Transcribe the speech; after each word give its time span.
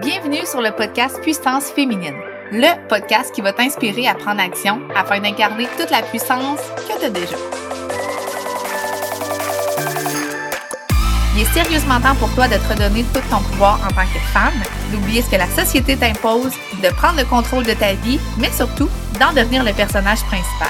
Bienvenue 0.00 0.46
sur 0.46 0.60
le 0.60 0.70
podcast 0.70 1.20
Puissance 1.22 1.70
féminine, 1.70 2.14
le 2.52 2.88
podcast 2.88 3.34
qui 3.34 3.40
va 3.40 3.52
t'inspirer 3.52 4.06
à 4.06 4.14
prendre 4.14 4.40
action 4.40 4.80
afin 4.94 5.18
d'incarner 5.18 5.66
toute 5.76 5.90
la 5.90 6.02
puissance 6.02 6.60
que 6.86 6.98
tu 7.00 7.04
as 7.04 7.10
déjà. 7.10 7.36
Il 11.34 11.42
est 11.42 11.52
sérieusement 11.52 12.00
temps 12.00 12.14
pour 12.14 12.32
toi 12.34 12.46
de 12.46 12.54
te 12.54 12.68
redonner 12.68 13.04
tout 13.12 13.20
ton 13.28 13.40
pouvoir 13.40 13.80
en 13.84 13.88
tant 13.88 14.06
que 14.06 14.20
femme, 14.32 14.60
d'oublier 14.92 15.22
ce 15.22 15.30
que 15.30 15.36
la 15.36 15.48
société 15.48 15.96
t'impose, 15.96 16.52
de 16.82 16.88
prendre 16.90 17.18
le 17.18 17.24
contrôle 17.24 17.64
de 17.64 17.74
ta 17.74 17.94
vie, 17.94 18.20
mais 18.38 18.52
surtout 18.52 18.88
d'en 19.18 19.32
devenir 19.32 19.64
le 19.64 19.72
personnage 19.72 20.22
principal. 20.24 20.68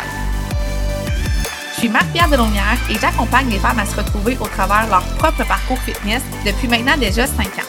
Je 1.74 1.80
suis 1.80 1.88
Marie-Pierre 1.90 2.30
Delonnière 2.30 2.78
et 2.90 2.94
j'accompagne 2.98 3.50
les 3.50 3.58
femmes 3.58 3.78
à 3.78 3.84
se 3.84 3.96
retrouver 3.96 4.38
au 4.40 4.46
travers 4.46 4.88
leur 4.88 5.02
propre 5.18 5.46
parcours 5.46 5.78
fitness 5.78 6.22
depuis 6.46 6.66
maintenant 6.66 6.96
déjà 6.96 7.26
5 7.26 7.46
ans. 7.46 7.67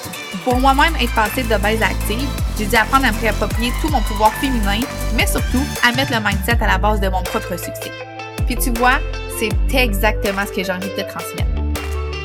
Pour 0.49 0.59
moi-même 0.61 0.95
être 0.99 1.13
passée 1.13 1.43
de 1.43 1.57
base 1.57 1.79
active, 1.79 2.27
j'ai 2.57 2.65
dû 2.65 2.75
apprendre 2.75 3.05
à 3.05 3.11
me 3.11 3.21
réapproprier 3.21 3.71
tout 3.83 3.89
mon 3.89 4.01
pouvoir 4.01 4.33
féminin, 4.33 4.79
mais 5.15 5.27
surtout 5.27 5.61
à 5.87 5.91
mettre 5.91 6.11
le 6.11 6.19
mindset 6.21 6.57
à 6.59 6.65
la 6.65 6.79
base 6.79 6.99
de 6.99 7.07
mon 7.07 7.21
propre 7.21 7.51
succès. 7.51 7.91
Puis 8.47 8.55
tu 8.55 8.71
vois, 8.71 8.97
c'est 9.37 9.51
exactement 9.77 10.41
ce 10.47 10.51
que 10.51 10.63
j'ai 10.63 10.71
envie 10.71 10.89
de 10.89 11.03
te 11.03 11.07
transmettre. 11.07 11.45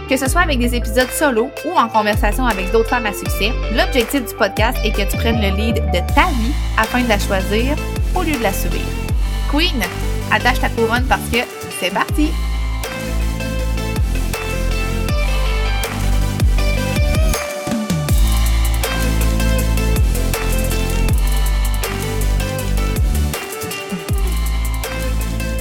Que 0.08 0.16
ce 0.16 0.26
soit 0.26 0.40
avec 0.40 0.58
des 0.58 0.74
épisodes 0.74 1.10
solo 1.10 1.50
ou 1.66 1.78
en 1.78 1.86
conversation 1.86 2.46
avec 2.46 2.72
d'autres 2.72 2.88
femmes 2.88 3.04
à 3.04 3.12
succès, 3.12 3.52
l'objectif 3.76 4.24
du 4.24 4.34
podcast 4.34 4.78
est 4.84 4.92
que 4.92 5.02
tu 5.02 5.18
prennes 5.18 5.42
le 5.42 5.54
lead 5.54 5.74
de 5.74 5.98
ta 6.14 6.24
vie 6.28 6.54
afin 6.78 7.02
de 7.02 7.08
la 7.10 7.18
choisir 7.18 7.76
au 8.14 8.22
lieu 8.22 8.38
de 8.38 8.42
la 8.42 8.54
subir. 8.54 8.80
Queen, 9.50 9.82
attache 10.32 10.60
ta 10.60 10.70
couronne 10.70 11.04
parce 11.10 11.28
que 11.30 11.40
c'est 11.78 11.92
parti! 11.92 12.30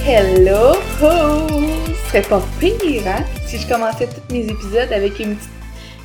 Hello! 0.06 0.74
Ce 1.00 2.08
serait 2.08 2.28
pas 2.28 2.42
pire, 2.60 3.06
hein? 3.06 3.24
Si 3.46 3.56
je 3.56 3.66
commençais 3.66 4.06
tous 4.06 4.34
mes 4.34 4.44
épisodes 4.44 4.92
avec 4.92 5.18
une 5.18 5.34
petite, 5.34 5.50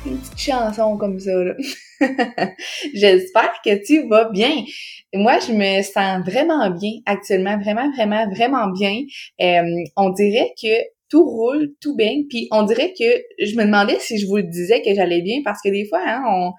une 0.06 0.18
petite 0.18 0.38
chanson 0.38 0.96
comme 0.96 1.20
ça, 1.20 1.32
là. 1.34 1.54
J'espère 2.94 3.52
que 3.62 3.84
tu 3.84 4.08
vas 4.08 4.30
bien. 4.30 4.64
Moi, 5.12 5.38
je 5.46 5.52
me 5.52 5.82
sens 5.82 6.24
vraiment 6.24 6.70
bien 6.70 6.92
actuellement, 7.04 7.58
vraiment, 7.58 7.90
vraiment, 7.92 8.26
vraiment 8.30 8.68
bien. 8.70 9.02
Euh, 9.42 9.84
on 9.98 10.08
dirait 10.08 10.54
que 10.60 10.82
tout 11.10 11.28
roule, 11.28 11.74
tout 11.82 11.94
baigne, 11.94 12.24
puis 12.26 12.48
on 12.52 12.62
dirait 12.62 12.94
que 12.98 13.04
je 13.38 13.54
me 13.54 13.66
demandais 13.66 13.98
si 14.00 14.18
je 14.18 14.26
vous 14.26 14.38
le 14.38 14.44
disais 14.44 14.80
que 14.80 14.94
j'allais 14.94 15.20
bien, 15.20 15.42
parce 15.44 15.60
que 15.62 15.68
des 15.68 15.86
fois, 15.86 16.00
hein, 16.06 16.22
on, 16.26 16.52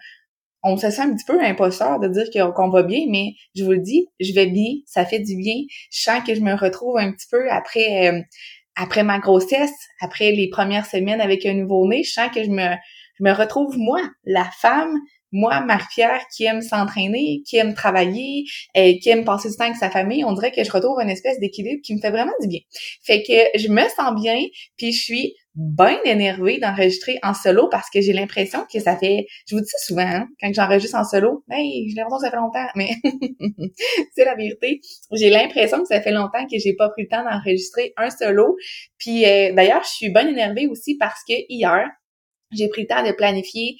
on 0.63 0.77
se 0.77 0.89
sent 0.89 1.01
un 1.01 1.13
petit 1.13 1.25
peu 1.25 1.39
imposteur 1.41 1.99
de 1.99 2.07
dire 2.07 2.53
qu'on 2.53 2.69
va 2.69 2.83
bien, 2.83 3.05
mais 3.09 3.33
je 3.55 3.63
vous 3.63 3.71
le 3.71 3.79
dis, 3.79 4.07
je 4.19 4.33
vais 4.33 4.47
bien, 4.47 4.73
ça 4.85 5.05
fait 5.05 5.19
du 5.19 5.35
bien. 5.35 5.55
Je 5.91 6.01
sens 6.01 6.23
que 6.25 6.35
je 6.35 6.41
me 6.41 6.53
retrouve 6.53 6.97
un 6.97 7.11
petit 7.11 7.27
peu 7.29 7.49
après 7.49 8.09
euh, 8.09 8.21
après 8.75 9.03
ma 9.03 9.19
grossesse, 9.19 9.73
après 10.01 10.31
les 10.31 10.49
premières 10.49 10.85
semaines 10.85 11.21
avec 11.21 11.45
un 11.45 11.53
nouveau-né, 11.53 12.03
je 12.03 12.11
sens 12.11 12.29
que 12.33 12.43
je 12.43 12.49
me 12.49 12.75
je 13.19 13.23
me 13.23 13.31
retrouve 13.31 13.77
moi, 13.77 14.01
la 14.23 14.49
femme 14.59 14.97
moi, 15.31 15.61
Marie-Pierre, 15.61 16.21
qui 16.35 16.45
aime 16.45 16.61
s'entraîner, 16.61 17.41
qui 17.45 17.57
aime 17.57 17.73
travailler, 17.73 18.43
euh, 18.77 18.93
qui 19.01 19.09
aime 19.09 19.23
passer 19.23 19.49
du 19.49 19.55
temps 19.55 19.65
avec 19.65 19.77
sa 19.77 19.89
famille, 19.89 20.23
on 20.25 20.33
dirait 20.33 20.51
que 20.51 20.63
je 20.63 20.71
retrouve 20.71 20.99
une 21.01 21.09
espèce 21.09 21.39
d'équilibre 21.39 21.81
qui 21.83 21.95
me 21.95 22.01
fait 22.01 22.11
vraiment 22.11 22.33
du 22.41 22.47
bien. 22.47 22.59
Fait 23.03 23.23
que 23.23 23.57
je 23.57 23.67
me 23.69 23.81
sens 23.89 24.13
bien, 24.21 24.39
puis 24.77 24.91
je 24.91 25.01
suis 25.01 25.35
bien 25.55 25.99
énervée 26.05 26.59
d'enregistrer 26.59 27.19
en 27.23 27.33
solo 27.33 27.67
parce 27.69 27.89
que 27.89 27.99
j'ai 27.99 28.13
l'impression 28.13 28.65
que 28.71 28.79
ça 28.79 28.95
fait, 28.95 29.25
je 29.47 29.55
vous 29.55 29.61
dis 29.61 29.67
ça 29.67 29.77
souvent, 29.85 30.07
hein, 30.07 30.27
quand 30.39 30.51
j'enregistre 30.53 30.97
en 30.97 31.03
solo, 31.03 31.43
hey, 31.49 31.89
j'ai 31.89 31.95
l'impression 31.95 32.17
que 32.17 32.23
ça 32.23 32.31
fait 32.31 32.37
longtemps, 32.37 32.67
mais 32.75 32.89
c'est 34.15 34.23
la 34.23 34.35
vérité. 34.35 34.79
J'ai 35.11 35.29
l'impression 35.29 35.81
que 35.81 35.87
ça 35.87 36.01
fait 36.01 36.11
longtemps 36.11 36.45
que 36.49 36.57
j'ai 36.57 36.73
pas 36.73 36.89
pris 36.89 37.03
le 37.03 37.09
temps 37.09 37.23
d'enregistrer 37.23 37.93
un 37.97 38.09
solo. 38.09 38.55
Puis 38.97 39.25
euh, 39.25 39.53
d'ailleurs, 39.53 39.83
je 39.83 39.89
suis 39.89 40.09
bien 40.09 40.27
énervée 40.27 40.67
aussi 40.67 40.95
parce 40.95 41.21
que 41.27 41.33
hier, 41.49 41.89
j'ai 42.51 42.67
pris 42.69 42.81
le 42.81 42.87
temps 42.87 43.03
de 43.05 43.11
planifier 43.11 43.77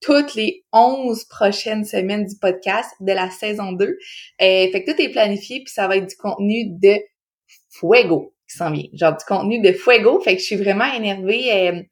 toutes 0.00 0.34
les 0.34 0.64
11 0.72 1.24
prochaines 1.24 1.84
semaines 1.84 2.26
du 2.26 2.36
podcast 2.40 2.90
de 3.00 3.12
la 3.12 3.30
saison 3.30 3.72
2. 3.72 3.86
Euh, 3.86 3.96
fait 4.38 4.84
que 4.84 4.90
tout 4.90 5.00
est 5.00 5.10
planifié, 5.10 5.62
puis 5.64 5.72
ça 5.72 5.88
va 5.88 5.96
être 5.96 6.08
du 6.08 6.16
contenu 6.16 6.64
de 6.80 6.98
fuego 7.70 8.34
qui 8.48 8.56
s'en 8.56 8.70
vient. 8.70 8.86
Genre 8.94 9.16
du 9.16 9.24
contenu 9.24 9.60
de 9.60 9.72
fuego. 9.72 10.20
Fait 10.20 10.34
que 10.34 10.40
je 10.40 10.46
suis 10.46 10.56
vraiment 10.56 10.92
énervée 10.92 11.52
euh, 11.52 11.82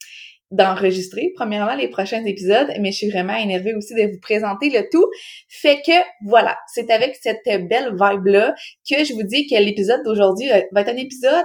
d'enregistrer, 0.51 1.33
premièrement, 1.37 1.75
les 1.75 1.89
prochains 1.89 2.25
épisodes, 2.25 2.73
mais 2.81 2.91
je 2.91 2.99
suis 2.99 3.11
vraiment 3.11 3.37
énervée 3.37 3.75
aussi 3.75 3.95
de 3.95 4.11
vous 4.11 4.21
présenter 4.21 4.71
le 4.71 4.89
tout. 4.91 5.07
Fait 5.49 5.83
que 5.83 5.93
voilà, 6.25 6.57
c'est 6.73 6.91
avec 6.91 7.17
cette 7.17 7.45
belle 7.45 7.93
vibe-là 7.93 8.55
que 8.91 9.05
je 9.05 9.13
vous 9.13 9.25
dis 9.25 9.47
que 9.47 9.57
l'épisode 9.57 10.03
d'aujourd'hui 10.05 10.51
euh, 10.51 10.63
va 10.73 10.81
être 10.81 10.89
un 10.89 10.97
épisode 10.97 11.45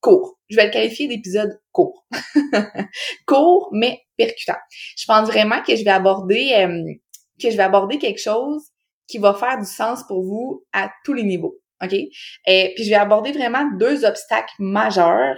court. 0.00 0.38
Je 0.48 0.56
vais 0.56 0.66
le 0.66 0.70
qualifier 0.70 1.08
d'épisode 1.08 1.60
court. 1.70 2.06
court, 3.26 3.70
mais 3.72 4.00
Je 4.38 5.04
pense 5.06 5.28
vraiment 5.28 5.62
que 5.62 5.76
je 5.76 5.84
vais 5.84 5.90
aborder 5.90 6.52
euh, 6.54 6.92
que 7.40 7.50
je 7.50 7.56
vais 7.56 7.62
aborder 7.62 7.98
quelque 7.98 8.20
chose 8.20 8.62
qui 9.08 9.18
va 9.18 9.34
faire 9.34 9.58
du 9.58 9.66
sens 9.66 10.04
pour 10.06 10.22
vous 10.22 10.64
à 10.72 10.90
tous 11.04 11.12
les 11.12 11.24
niveaux. 11.24 11.58
OK? 11.82 11.92
Et 11.92 12.08
euh, 12.48 12.68
puis 12.74 12.84
je 12.84 12.90
vais 12.90 12.96
aborder 12.96 13.32
vraiment 13.32 13.68
deux 13.78 14.04
obstacles 14.04 14.54
majeurs 14.58 15.36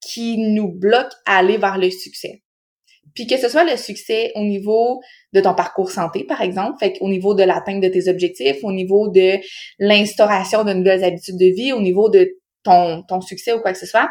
qui 0.00 0.38
nous 0.38 0.72
bloquent 0.72 1.16
à 1.26 1.38
aller 1.38 1.58
vers 1.58 1.78
le 1.78 1.90
succès. 1.90 2.42
Puis 3.14 3.26
que 3.26 3.36
ce 3.36 3.48
soit 3.48 3.64
le 3.64 3.76
succès 3.76 4.32
au 4.34 4.42
niveau 4.42 5.00
de 5.32 5.40
ton 5.40 5.54
parcours 5.54 5.90
santé, 5.90 6.24
par 6.24 6.40
exemple, 6.40 6.78
fait 6.78 6.96
au 7.00 7.08
niveau 7.08 7.34
de 7.34 7.42
l'atteinte 7.42 7.82
de 7.82 7.88
tes 7.88 8.08
objectifs, 8.08 8.58
au 8.62 8.72
niveau 8.72 9.08
de 9.08 9.38
l'instauration 9.78 10.64
de 10.64 10.72
nouvelles 10.72 11.04
habitudes 11.04 11.38
de 11.38 11.54
vie, 11.54 11.72
au 11.72 11.80
niveau 11.80 12.08
de 12.08 12.38
ton, 12.62 13.02
ton 13.02 13.20
succès 13.20 13.52
ou 13.52 13.60
quoi 13.60 13.72
que 13.72 13.78
ce 13.78 13.86
soit, 13.86 14.08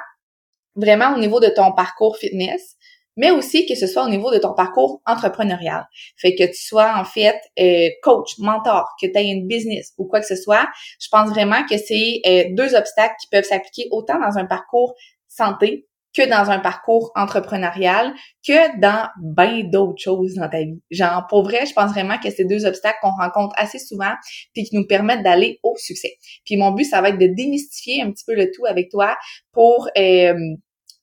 vraiment 0.76 1.16
au 1.16 1.20
niveau 1.20 1.40
de 1.40 1.48
ton 1.48 1.72
parcours 1.72 2.18
fitness, 2.18 2.76
mais 3.18 3.32
aussi 3.32 3.66
que 3.66 3.76
ce 3.76 3.88
soit 3.88 4.06
au 4.06 4.10
niveau 4.10 4.32
de 4.32 4.38
ton 4.38 4.54
parcours 4.54 5.02
entrepreneurial. 5.06 5.86
Fait 6.18 6.36
que 6.36 6.44
tu 6.44 6.62
sois 6.62 6.94
en 6.98 7.06
fait 7.06 7.40
euh, 7.60 7.90
coach, 8.04 8.38
mentor, 8.40 8.90
que 9.02 9.08
tu 9.08 9.18
aies 9.18 9.30
une 9.30 9.48
business 9.48 9.94
ou 9.98 10.06
quoi 10.06 10.20
que 10.20 10.28
ce 10.28 10.36
soit, 10.36 10.68
je 11.00 11.08
pense 11.12 11.30
vraiment 11.30 11.64
que 11.70 11.78
c'est 11.78 12.22
euh, 12.26 12.44
deux 12.52 12.76
obstacles 12.76 13.16
qui 13.22 13.28
peuvent 13.30 13.44
s'appliquer 13.44 13.88
autant 13.92 14.20
dans 14.20 14.38
un 14.38 14.46
parcours 14.46 14.96
santé 15.28 15.88
que 16.14 16.28
dans 16.28 16.50
un 16.52 16.60
parcours 16.60 17.12
entrepreneurial, 17.16 18.14
que 18.46 18.80
dans 18.80 19.08
bien 19.18 19.64
d'autres 19.64 20.02
choses 20.02 20.36
dans 20.36 20.50
ta 20.50 20.60
vie. 20.60 20.82
Genre, 20.90 21.26
pour 21.30 21.44
vrai, 21.44 21.66
je 21.66 21.74
pense 21.74 21.92
vraiment 21.92 22.18
que 22.18 22.30
c'est 22.30 22.44
deux 22.44 22.66
obstacles 22.66 22.98
qu'on 23.02 23.12
rencontre 23.12 23.56
assez 23.58 23.80
souvent 23.80 24.14
puis 24.54 24.64
qui 24.64 24.76
nous 24.76 24.86
permettent 24.86 25.24
d'aller 25.24 25.60
au 25.64 25.76
succès. 25.78 26.18
Puis 26.46 26.58
mon 26.58 26.72
but, 26.72 26.84
ça 26.84 27.02
va 27.02 27.10
être 27.10 27.18
de 27.18 27.28
démystifier 27.28 28.02
un 28.02 28.12
petit 28.12 28.26
peu 28.26 28.36
le 28.36 28.52
tout 28.52 28.66
avec 28.66 28.90
toi 28.90 29.18
pour 29.54 29.88
euh, 29.98 30.34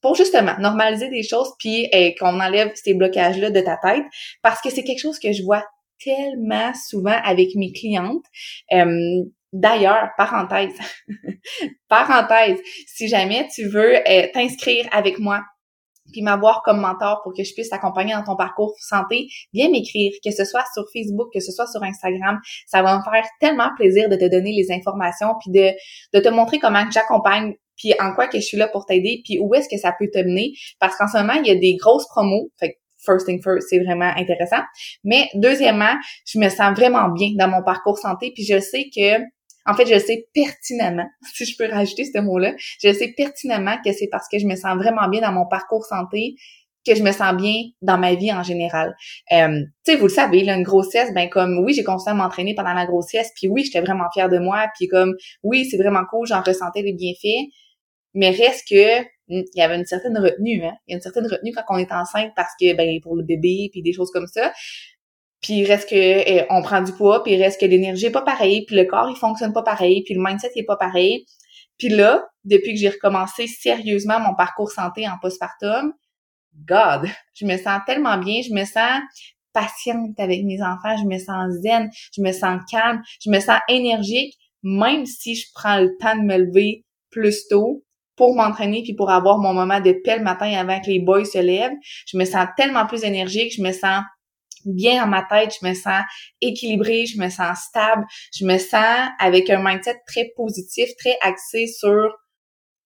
pour 0.01 0.15
justement 0.15 0.57
normaliser 0.59 1.09
des 1.09 1.23
choses 1.23 1.51
puis 1.59 1.87
euh, 1.93 2.11
qu'on 2.19 2.39
enlève 2.39 2.71
ces 2.75 2.93
blocages-là 2.93 3.51
de 3.51 3.61
ta 3.61 3.77
tête 3.77 4.03
parce 4.41 4.61
que 4.61 4.69
c'est 4.69 4.83
quelque 4.83 5.01
chose 5.01 5.19
que 5.19 5.31
je 5.31 5.43
vois 5.43 5.63
tellement 6.03 6.73
souvent 6.73 7.17
avec 7.23 7.55
mes 7.55 7.71
clientes. 7.73 8.23
D'ailleurs, 9.51 10.09
parenthèse, 10.15 10.77
parenthèse, 11.89 12.59
si 12.85 13.07
jamais 13.07 13.47
tu 13.53 13.67
veux 13.67 13.95
euh, 13.95 14.27
t'inscrire 14.31 14.87
avec 14.91 15.17
moi 15.17 15.41
puis 16.11 16.21
m'avoir 16.21 16.61
comme 16.63 16.79
mentor 16.81 17.21
pour 17.23 17.33
que 17.35 17.43
je 17.43 17.53
puisse 17.53 17.69
t'accompagner 17.69 18.13
dans 18.13 18.23
ton 18.23 18.35
parcours 18.35 18.75
santé, 18.79 19.27
viens 19.53 19.69
m'écrire, 19.69 20.11
que 20.23 20.31
ce 20.31 20.43
soit 20.43 20.63
sur 20.73 20.83
Facebook, 20.93 21.29
que 21.33 21.39
ce 21.39 21.51
soit 21.51 21.67
sur 21.67 21.83
Instagram. 21.83 22.39
Ça 22.67 22.81
va 22.81 22.97
me 22.97 23.03
faire 23.03 23.25
tellement 23.39 23.69
plaisir 23.75 24.09
de 24.09 24.15
te 24.15 24.25
donner 24.29 24.51
les 24.53 24.71
informations 24.71 25.35
puis 25.39 25.51
de 25.51 26.19
te 26.19 26.29
montrer 26.29 26.59
comment 26.59 26.89
j'accompagne 26.91 27.55
puis 27.79 27.93
en 27.99 28.13
quoi 28.13 28.27
que 28.27 28.37
je 28.37 28.45
suis 28.45 28.57
là 28.57 28.67
pour 28.67 28.85
t'aider 28.85 29.21
puis 29.25 29.39
où 29.39 29.55
est-ce 29.55 29.67
que 29.67 29.77
ça 29.77 29.93
peut 29.97 30.09
te 30.13 30.19
mener? 30.19 30.53
Parce 30.79 30.95
qu'en 30.95 31.07
ce 31.07 31.17
moment, 31.17 31.33
il 31.33 31.47
y 31.47 31.51
a 31.51 31.55
des 31.55 31.75
grosses 31.75 32.07
promos. 32.07 32.51
Fait 32.59 32.77
first 33.03 33.25
thing 33.25 33.41
first, 33.41 33.67
c'est 33.69 33.79
vraiment 33.79 34.11
intéressant. 34.15 34.61
Mais 35.03 35.29
deuxièmement, 35.33 35.95
je 36.27 36.37
me 36.37 36.49
sens 36.49 36.77
vraiment 36.77 37.09
bien 37.09 37.29
dans 37.35 37.47
mon 37.47 37.63
parcours 37.63 37.97
santé 37.97 38.31
puis 38.35 38.43
je 38.43 38.59
sais 38.59 38.89
que 38.95 39.19
en 39.65 39.75
fait, 39.75 39.85
je 39.85 39.99
sais 39.99 40.27
pertinemment, 40.33 41.07
si 41.33 41.45
je 41.45 41.55
peux 41.57 41.71
rajouter 41.71 42.05
ce 42.05 42.19
mot-là, 42.19 42.53
je 42.57 42.91
sais 42.91 43.13
pertinemment 43.15 43.77
que 43.85 43.91
c'est 43.93 44.07
parce 44.11 44.27
que 44.31 44.39
je 44.39 44.45
me 44.45 44.55
sens 44.55 44.75
vraiment 44.75 45.07
bien 45.09 45.21
dans 45.21 45.31
mon 45.31 45.47
parcours 45.47 45.85
santé 45.85 46.35
que 46.87 46.95
je 46.95 47.03
me 47.03 47.11
sens 47.11 47.35
bien 47.35 47.55
dans 47.81 47.97
ma 47.97 48.15
vie 48.15 48.31
en 48.31 48.41
général. 48.43 48.95
Euh, 49.31 49.61
tu 49.85 49.91
sais, 49.91 49.97
vous 49.97 50.07
le 50.07 50.13
savez, 50.13 50.43
là, 50.43 50.55
une 50.55 50.63
grossesse, 50.63 51.13
ben 51.13 51.29
comme 51.29 51.59
oui, 51.63 51.73
j'ai 51.73 51.83
à 51.85 52.13
m'entraîner 52.13 52.55
pendant 52.55 52.73
la 52.73 52.85
grossesse, 52.85 53.31
puis 53.35 53.47
oui, 53.47 53.63
j'étais 53.63 53.81
vraiment 53.81 54.05
fière 54.13 54.29
de 54.29 54.39
moi, 54.39 54.67
puis 54.77 54.87
comme 54.87 55.13
oui, 55.43 55.65
c'est 55.69 55.77
vraiment 55.77 56.03
cool, 56.09 56.25
j'en 56.25 56.41
ressentais 56.41 56.81
les 56.81 56.93
bienfaits, 56.93 57.49
mais 58.13 58.29
reste 58.31 58.67
que 58.69 59.03
il 59.31 59.45
y 59.53 59.61
avait 59.61 59.75
une 59.75 59.85
certaine 59.85 60.17
retenue, 60.17 60.63
hein. 60.63 60.73
Il 60.87 60.91
y 60.91 60.93
a 60.93 60.97
une 60.97 61.01
certaine 61.01 61.27
retenue 61.27 61.51
quand 61.53 61.63
on 61.69 61.77
est 61.77 61.91
enceinte 61.91 62.31
parce 62.35 62.51
que 62.59 62.75
ben 62.75 62.99
pour 63.01 63.15
le 63.15 63.23
bébé 63.23 63.69
puis 63.71 63.83
des 63.83 63.93
choses 63.93 64.09
comme 64.11 64.27
ça 64.27 64.51
puis 65.41 65.65
reste 65.65 65.89
que 65.89 65.95
eh, 65.95 66.45
on 66.49 66.61
prend 66.61 66.81
du 66.81 66.91
poids, 66.91 67.23
puis 67.23 67.41
reste 67.41 67.59
que 67.59 67.65
l'énergie 67.65 68.07
est 68.07 68.11
pas 68.11 68.21
pareille, 68.21 68.65
puis 68.65 68.75
le 68.75 68.85
corps 68.85 69.09
il 69.09 69.15
fonctionne 69.15 69.53
pas 69.53 69.63
pareil, 69.63 70.03
puis 70.03 70.13
le 70.13 70.21
mindset 70.21 70.51
il 70.55 70.61
est 70.61 70.65
pas 70.65 70.77
pareil. 70.77 71.25
Puis 71.77 71.89
là, 71.89 72.25
depuis 72.43 72.73
que 72.73 72.79
j'ai 72.79 72.89
recommencé 72.89 73.47
sérieusement 73.47 74.19
mon 74.19 74.35
parcours 74.35 74.71
santé 74.71 75.07
en 75.07 75.17
postpartum, 75.21 75.93
God, 76.65 77.07
je 77.33 77.45
me 77.45 77.57
sens 77.57 77.79
tellement 77.85 78.17
bien, 78.17 78.41
je 78.41 78.53
me 78.53 78.65
sens 78.65 79.01
patiente 79.53 80.19
avec 80.19 80.43
mes 80.43 80.61
enfants, 80.61 80.97
je 80.97 81.05
me 81.05 81.17
sens 81.17 81.53
zen, 81.61 81.89
je 82.15 82.21
me 82.21 82.31
sens 82.33 82.61
calme, 82.69 83.01
je 83.21 83.29
me 83.29 83.39
sens 83.39 83.59
énergique, 83.69 84.35
même 84.61 85.05
si 85.05 85.35
je 85.35 85.47
prends 85.53 85.79
le 85.79 85.95
temps 85.99 86.17
de 86.17 86.23
me 86.23 86.37
lever 86.37 86.85
plus 87.11 87.47
tôt 87.47 87.83
pour 88.19 88.35
m'entraîner 88.35 88.83
puis 88.83 88.93
pour 88.93 89.09
avoir 89.09 89.37
mon 89.37 89.53
moment 89.53 89.79
de 89.79 89.93
paix 89.93 90.17
le 90.17 90.23
matin 90.23 90.51
avant 90.51 90.81
que 90.81 90.87
les 90.87 90.99
boys 90.99 91.23
se 91.23 91.37
lèvent. 91.37 91.71
Je 92.05 92.17
me 92.17 92.25
sens 92.25 92.47
tellement 92.57 92.85
plus 92.85 93.05
énergique, 93.05 93.53
je 93.55 93.61
me 93.61 93.71
sens 93.71 94.03
bien 94.65 95.01
dans 95.01 95.07
ma 95.07 95.23
tête, 95.23 95.55
je 95.61 95.65
me 95.65 95.73
sens 95.73 96.03
équilibrée, 96.41 97.05
je 97.05 97.17
me 97.17 97.29
sens 97.29 97.59
stable, 97.59 98.05
je 98.37 98.43
me 98.43 98.57
sens 98.57 99.07
avec 99.19 99.49
un 99.49 99.63
mindset 99.63 100.01
très 100.05 100.31
positif, 100.35 100.89
très 100.99 101.17
axé 101.21 101.67
sur 101.67 102.13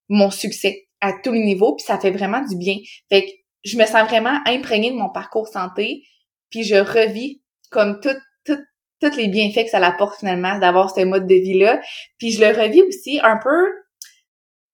mon 0.07 0.29
succès 0.29 0.83
à 1.01 1.13
tous 1.13 1.31
les 1.31 1.43
niveaux, 1.43 1.75
puis 1.75 1.83
ça 1.83 1.97
fait 1.97 2.11
vraiment 2.11 2.41
du 2.41 2.55
bien. 2.55 2.77
Fait 3.09 3.25
que 3.25 3.31
je 3.65 3.75
me 3.75 3.87
sens 3.87 4.07
vraiment 4.07 4.39
imprégnée 4.45 4.91
de 4.91 4.97
mon 4.97 5.09
parcours 5.09 5.47
santé, 5.47 6.03
puis 6.51 6.63
je 6.63 6.75
revis 6.75 7.41
comme 7.71 7.99
tout, 8.01 8.15
tout, 8.45 8.59
tous 9.01 9.17
les 9.17 9.29
bienfaits 9.29 9.65
que 9.65 9.71
ça 9.71 9.83
apporte 9.83 10.19
finalement 10.19 10.59
d'avoir 10.59 10.93
ce 10.93 11.03
mode 11.03 11.25
de 11.25 11.33
vie-là. 11.33 11.81
Puis 12.19 12.33
je 12.33 12.39
le 12.39 12.49
revis 12.55 12.83
aussi 12.83 13.19
un 13.23 13.39
peu, 13.43 13.65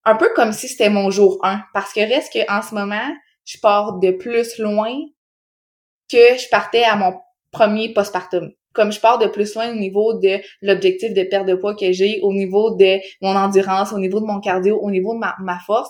un 0.05 0.15
peu 0.15 0.29
comme 0.35 0.51
si 0.53 0.67
c'était 0.67 0.89
mon 0.89 1.09
jour 1.11 1.39
1, 1.43 1.61
parce 1.73 1.93
que 1.93 1.99
reste 1.99 2.33
que 2.33 2.51
en 2.51 2.61
ce 2.61 2.73
moment, 2.73 3.15
je 3.45 3.57
pars 3.59 3.99
de 3.99 4.11
plus 4.11 4.57
loin 4.59 4.93
que 6.11 6.37
je 6.37 6.49
partais 6.49 6.83
à 6.83 6.95
mon 6.95 7.13
premier 7.51 7.93
postpartum. 7.93 8.51
Comme 8.73 8.91
je 8.91 8.99
pars 8.99 9.17
de 9.17 9.27
plus 9.27 9.55
loin 9.55 9.71
au 9.71 9.75
niveau 9.75 10.13
de 10.19 10.39
l'objectif 10.61 11.13
de 11.13 11.23
perte 11.23 11.47
de 11.47 11.55
poids 11.55 11.75
que 11.75 11.91
j'ai, 11.91 12.19
au 12.21 12.33
niveau 12.33 12.75
de 12.75 12.97
mon 13.21 13.35
endurance, 13.35 13.91
au 13.93 13.99
niveau 13.99 14.19
de 14.19 14.25
mon 14.25 14.39
cardio, 14.39 14.79
au 14.79 14.91
niveau 14.91 15.13
de 15.13 15.19
ma, 15.19 15.35
ma 15.39 15.59
force, 15.59 15.89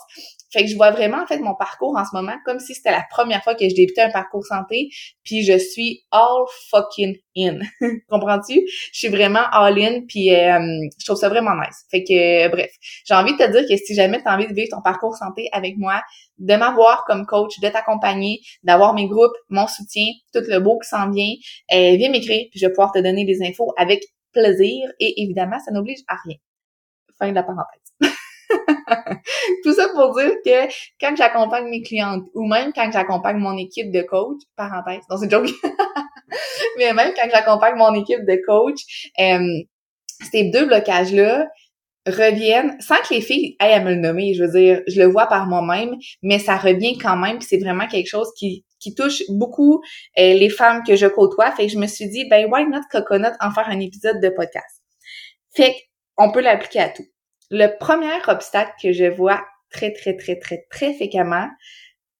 fait 0.50 0.64
que 0.64 0.68
je 0.68 0.76
vois 0.76 0.90
vraiment 0.90 1.22
en 1.22 1.26
fait 1.26 1.38
mon 1.38 1.54
parcours 1.54 1.96
en 1.96 2.04
ce 2.04 2.10
moment 2.12 2.34
comme 2.44 2.58
si 2.58 2.74
c'était 2.74 2.90
la 2.90 3.04
première 3.10 3.42
fois 3.42 3.54
que 3.54 3.68
je 3.68 3.74
débutais 3.74 4.02
un 4.02 4.10
parcours 4.10 4.44
santé, 4.44 4.88
puis 5.24 5.42
je 5.42 5.58
suis 5.58 6.04
all 6.10 6.44
fucking 6.70 7.16
in. 7.36 7.58
Comprends-tu? 8.08 8.60
Je 8.92 8.98
suis 8.98 9.08
vraiment 9.08 9.44
all 9.52 9.78
in, 9.78 10.00
puis 10.08 10.34
euh, 10.34 10.58
je 10.98 11.04
trouve 11.04 11.18
ça 11.18 11.28
vraiment 11.28 11.54
nice. 11.54 11.84
Fait 11.90 12.02
que 12.02 12.48
bref, 12.48 12.70
j'ai 13.04 13.14
envie 13.14 13.32
de 13.32 13.38
te 13.38 13.50
dire 13.50 13.62
que 13.68 13.76
si 13.76 13.94
jamais 13.94 14.20
tu 14.20 14.28
as 14.28 14.34
envie 14.34 14.48
de 14.48 14.54
vivre 14.54 14.68
ton 14.70 14.82
parcours 14.82 15.16
santé 15.16 15.48
avec 15.52 15.76
moi, 15.76 16.02
de 16.38 16.54
m'avoir 16.56 17.04
comme 17.04 17.26
coach, 17.26 17.60
de 17.60 17.68
t'accompagner, 17.68 18.40
d'avoir 18.62 18.94
mes 18.94 19.06
groupes, 19.06 19.36
mon 19.48 19.66
soutien, 19.66 20.06
tout 20.32 20.42
le 20.48 20.58
beau 20.58 20.78
qui 20.78 20.88
s'en 20.88 21.10
vient, 21.10 21.32
euh, 21.72 21.96
viens 21.96 22.10
m'écrire, 22.10 22.46
puis 22.50 22.58
je 22.58 22.66
vais 22.66 22.72
pouvoir 22.72 22.92
te 22.92 22.98
donner 22.98 23.24
des 23.24 23.42
infos 23.42 23.72
avec 23.76 24.02
plaisir 24.32 24.88
et 24.98 25.22
évidemment, 25.22 25.58
ça 25.64 25.70
n'oblige 25.72 26.00
à 26.08 26.16
rien. 26.24 26.36
Fin 27.18 27.30
de 27.30 27.34
la 27.34 27.42
parenthèse. 27.42 27.79
Tout 29.64 29.72
ça 29.72 29.88
pour 29.94 30.14
dire 30.16 30.32
que 30.44 30.72
quand 31.00 31.14
j'accompagne 31.16 31.68
mes 31.68 31.82
clientes 31.82 32.24
ou 32.34 32.46
même 32.46 32.72
quand 32.74 32.90
j'accompagne 32.92 33.38
mon 33.38 33.56
équipe 33.56 33.90
de 33.92 34.02
coach, 34.02 34.40
parenthèse, 34.56 35.02
non 35.10 35.16
c'est 35.16 35.30
joke, 35.30 35.48
mais 36.78 36.92
même 36.92 37.12
quand 37.16 37.28
j'accompagne 37.30 37.76
mon 37.76 37.94
équipe 37.94 38.24
de 38.26 38.40
coach, 38.46 39.10
euh, 39.20 39.64
ces 40.30 40.50
deux 40.50 40.66
blocages-là 40.66 41.48
reviennent 42.06 42.80
sans 42.80 42.96
que 42.96 43.14
les 43.14 43.20
filles 43.20 43.56
aient 43.60 43.72
à 43.72 43.80
me 43.80 43.90
le 43.90 44.00
nommer. 44.00 44.34
Je 44.34 44.44
veux 44.44 44.50
dire, 44.58 44.80
je 44.86 45.00
le 45.00 45.06
vois 45.06 45.26
par 45.26 45.46
moi-même, 45.46 45.96
mais 46.22 46.38
ça 46.38 46.56
revient 46.56 46.98
quand 46.98 47.16
même. 47.16 47.40
C'est 47.40 47.58
vraiment 47.58 47.86
quelque 47.86 48.08
chose 48.08 48.30
qui 48.38 48.64
qui 48.80 48.94
touche 48.94 49.22
beaucoup 49.28 49.82
euh, 50.18 50.34
les 50.34 50.48
femmes 50.48 50.82
que 50.82 50.96
je 50.96 51.06
côtoie. 51.06 51.52
Fait 51.52 51.66
que 51.66 51.72
je 51.72 51.78
me 51.78 51.86
suis 51.86 52.08
dit, 52.08 52.26
ben 52.28 52.46
why 52.50 52.66
not 52.66 52.80
coconut 52.90 53.36
en 53.40 53.50
faire 53.50 53.68
un 53.68 53.78
épisode 53.78 54.20
de 54.20 54.30
podcast? 54.30 54.82
Fait 55.54 55.76
qu'on 56.16 56.32
peut 56.32 56.40
l'appliquer 56.40 56.80
à 56.80 56.88
tout. 56.88 57.04
Le 57.50 57.76
premier 57.78 58.14
obstacle 58.28 58.72
que 58.82 58.92
je 58.92 59.04
vois 59.04 59.44
très, 59.70 59.92
très, 59.92 60.16
très, 60.16 60.38
très, 60.38 60.66
très 60.70 60.94
fréquemment, 60.94 61.48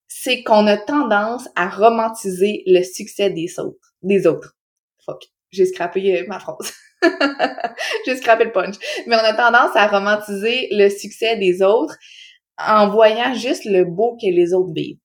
c'est 0.07 0.43
qu'on 0.43 0.67
a 0.67 0.77
tendance 0.77 1.47
à 1.55 1.69
romantiser 1.69 2.63
le 2.67 2.83
succès 2.83 3.29
des 3.29 3.59
autres. 3.59 3.93
Des 4.01 4.27
autres. 4.27 4.57
Fuck. 5.05 5.23
J'ai 5.51 5.65
scrappé 5.65 6.19
euh, 6.19 6.25
ma 6.27 6.39
phrase. 6.39 6.73
J'ai 8.05 8.15
scrappé 8.17 8.45
le 8.45 8.51
punch. 8.51 8.75
Mais 9.07 9.15
on 9.15 9.19
a 9.19 9.33
tendance 9.33 9.75
à 9.75 9.87
romantiser 9.87 10.67
le 10.71 10.89
succès 10.89 11.37
des 11.37 11.61
autres 11.61 11.95
en 12.57 12.89
voyant 12.89 13.33
juste 13.33 13.65
le 13.65 13.85
beau 13.85 14.17
que 14.21 14.27
les 14.27 14.53
autres 14.53 14.73
vivent. 14.73 14.97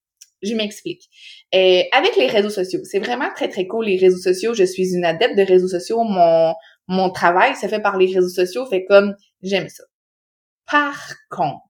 Je 0.43 0.53
m'explique. 0.53 1.03
Euh, 1.55 1.81
avec 1.91 2.15
les 2.15 2.27
réseaux 2.27 2.49
sociaux, 2.49 2.81
c'est 2.83 2.99
vraiment 2.99 3.29
très 3.35 3.49
très 3.49 3.65
cool 3.65 3.85
les 3.85 3.97
réseaux 3.97 4.21
sociaux. 4.21 4.53
Je 4.53 4.65
suis 4.65 4.93
une 4.93 5.05
adepte 5.05 5.37
de 5.37 5.43
réseaux 5.43 5.67
sociaux. 5.67 6.03
Mon 6.03 6.53
mon 6.87 7.09
travail 7.11 7.55
se 7.55 7.67
fait 7.67 7.81
par 7.81 7.97
les 7.97 8.13
réseaux 8.13 8.29
sociaux, 8.29 8.65
fait 8.65 8.85
comme 8.85 9.15
j'aime 9.41 9.67
ça. 9.69 9.83
Par 10.69 11.13
contre, 11.29 11.67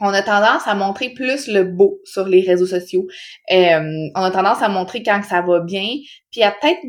on 0.00 0.08
a 0.08 0.22
tendance 0.22 0.66
à 0.66 0.74
montrer 0.74 1.10
plus 1.10 1.46
le 1.46 1.64
beau 1.64 2.00
sur 2.04 2.26
les 2.26 2.40
réseaux 2.40 2.66
sociaux. 2.66 3.06
Euh, 3.52 4.08
on 4.14 4.22
a 4.22 4.30
tendance 4.30 4.60
à 4.60 4.68
montrer 4.68 5.02
quand 5.02 5.22
ça 5.22 5.40
va 5.40 5.60
bien, 5.60 5.88
puis 6.32 6.42
à 6.42 6.50
peut-être 6.50 6.80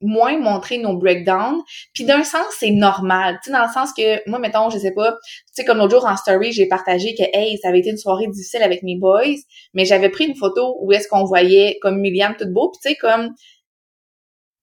moins 0.00 0.38
montrer 0.38 0.78
nos 0.78 0.96
breakdowns. 0.96 1.62
Puis 1.94 2.04
d'un 2.04 2.24
sens, 2.24 2.46
c'est 2.58 2.72
normal. 2.72 3.38
Tu 3.42 3.50
sais, 3.50 3.56
dans 3.56 3.64
le 3.64 3.72
sens 3.72 3.92
que, 3.92 4.28
moi, 4.28 4.38
mettons, 4.38 4.70
je 4.70 4.78
sais 4.78 4.92
pas, 4.92 5.12
tu 5.12 5.18
sais, 5.52 5.64
comme 5.64 5.78
l'autre 5.78 5.92
jour 5.92 6.06
en 6.06 6.16
story, 6.16 6.52
j'ai 6.52 6.66
partagé 6.66 7.14
que, 7.14 7.22
hey, 7.32 7.58
ça 7.58 7.68
avait 7.68 7.78
été 7.78 7.90
une 7.90 7.96
soirée 7.96 8.26
difficile 8.26 8.62
avec 8.62 8.82
mes 8.82 8.98
boys, 8.98 9.36
mais 9.72 9.84
j'avais 9.84 10.10
pris 10.10 10.26
une 10.26 10.36
photo 10.36 10.76
où 10.80 10.92
est-ce 10.92 11.06
qu'on 11.08 11.24
voyait 11.24 11.78
comme 11.80 12.00
Myriam 12.00 12.34
tout 12.36 12.52
beau, 12.52 12.70
puis 12.70 12.80
tu 12.82 12.88
sais, 12.90 12.96
comme, 12.96 13.34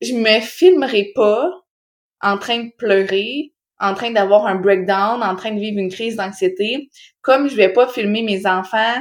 je 0.01 0.13
me 0.13 0.41
filmerai 0.41 1.11
pas 1.15 1.49
en 2.21 2.37
train 2.37 2.65
de 2.65 2.71
pleurer 2.77 3.54
en 3.79 3.93
train 3.93 4.11
d'avoir 4.11 4.45
un 4.47 4.55
breakdown, 4.55 5.21
en 5.21 5.35
train 5.35 5.51
de 5.51 5.59
vivre 5.59 5.79
une 5.79 5.91
crise 5.91 6.15
d'anxiété, 6.15 6.89
comme 7.21 7.49
je 7.49 7.55
vais 7.55 7.73
pas 7.73 7.87
filmer 7.87 8.23
mes 8.23 8.45
enfants 8.47 8.95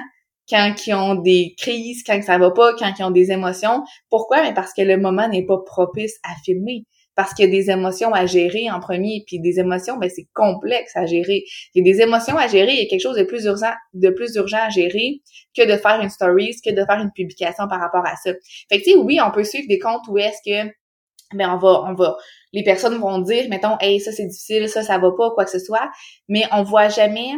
quand 0.48 0.74
ils 0.86 0.94
ont 0.94 1.14
des 1.14 1.54
crises, 1.56 2.02
quand 2.04 2.20
ça 2.22 2.38
va 2.38 2.50
pas, 2.50 2.74
quand 2.74 2.92
ils 2.98 3.04
ont 3.04 3.10
des 3.10 3.30
émotions. 3.30 3.82
Pourquoi? 4.10 4.42
Mais 4.42 4.52
parce 4.52 4.72
que 4.74 4.82
le 4.82 4.96
moment 4.96 5.28
n'est 5.28 5.46
pas 5.46 5.58
propice 5.64 6.18
à 6.22 6.34
filmer. 6.44 6.84
Parce 7.16 7.32
qu'il 7.32 7.44
y 7.44 7.48
a 7.48 7.50
des 7.50 7.70
émotions 7.70 8.12
à 8.12 8.26
gérer 8.26 8.68
en 8.72 8.80
premier, 8.80 9.22
puis 9.24 9.38
des 9.38 9.60
émotions, 9.60 9.96
ben 9.98 10.10
c'est 10.10 10.26
complexe 10.34 10.96
à 10.96 11.06
gérer. 11.06 11.44
Il 11.74 11.86
y 11.86 11.88
a 11.88 11.92
des 11.92 12.02
émotions 12.02 12.36
à 12.36 12.48
gérer, 12.48 12.72
il 12.72 12.82
y 12.82 12.86
a 12.86 12.88
quelque 12.88 13.02
chose 13.02 13.16
de 13.16 13.22
plus 13.22 13.44
urgent, 13.44 13.72
de 13.92 14.10
plus 14.10 14.34
urgent 14.34 14.58
à 14.60 14.68
gérer 14.68 15.22
que 15.56 15.64
de 15.64 15.76
faire 15.76 16.00
une 16.00 16.10
stories, 16.10 16.56
que 16.64 16.72
de 16.72 16.84
faire 16.84 17.00
une 17.00 17.12
publication 17.12 17.68
par 17.68 17.78
rapport 17.78 18.04
à 18.04 18.16
ça. 18.16 18.32
Fait 18.68 18.78
que 18.78 18.84
tu 18.84 18.90
sais, 18.90 18.96
oui, 18.96 19.20
on 19.24 19.30
peut 19.30 19.44
suivre 19.44 19.68
des 19.68 19.78
comptes 19.78 20.08
où 20.08 20.18
est-ce 20.18 20.38
que 20.44 20.68
ben 21.34 21.50
on 21.50 21.58
va, 21.58 21.84
on 21.88 21.94
va, 21.94 22.16
les 22.54 22.62
personnes 22.62 22.96
vont 22.98 23.18
dire, 23.18 23.48
mettons, 23.50 23.76
hey, 23.80 24.00
ça 24.00 24.12
c'est 24.12 24.26
difficile, 24.26 24.68
ça 24.68 24.82
ça 24.82 24.96
va 24.98 25.10
pas, 25.10 25.30
quoi 25.32 25.44
que 25.44 25.50
ce 25.50 25.58
soit, 25.58 25.90
mais 26.28 26.44
on 26.52 26.62
voit 26.62 26.88
jamais 26.88 27.32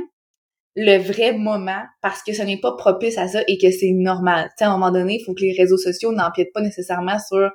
le 0.77 0.99
vrai 0.99 1.33
moment 1.33 1.83
parce 2.03 2.23
que 2.23 2.35
ce 2.35 2.43
n'est 2.43 2.61
pas 2.61 2.77
propice 2.77 3.17
à 3.17 3.27
ça 3.27 3.41
et 3.49 3.57
que 3.57 3.71
c'est 3.71 3.93
normal. 3.93 4.51
Tu 4.59 4.65
à 4.65 4.69
un 4.69 4.73
moment 4.73 4.93
donné, 4.93 5.19
il 5.19 5.25
faut 5.25 5.33
que 5.33 5.41
les 5.41 5.55
réseaux 5.57 5.79
sociaux 5.79 6.13
n'empiètent 6.13 6.53
pas 6.53 6.61
nécessairement 6.61 7.19
sur 7.19 7.51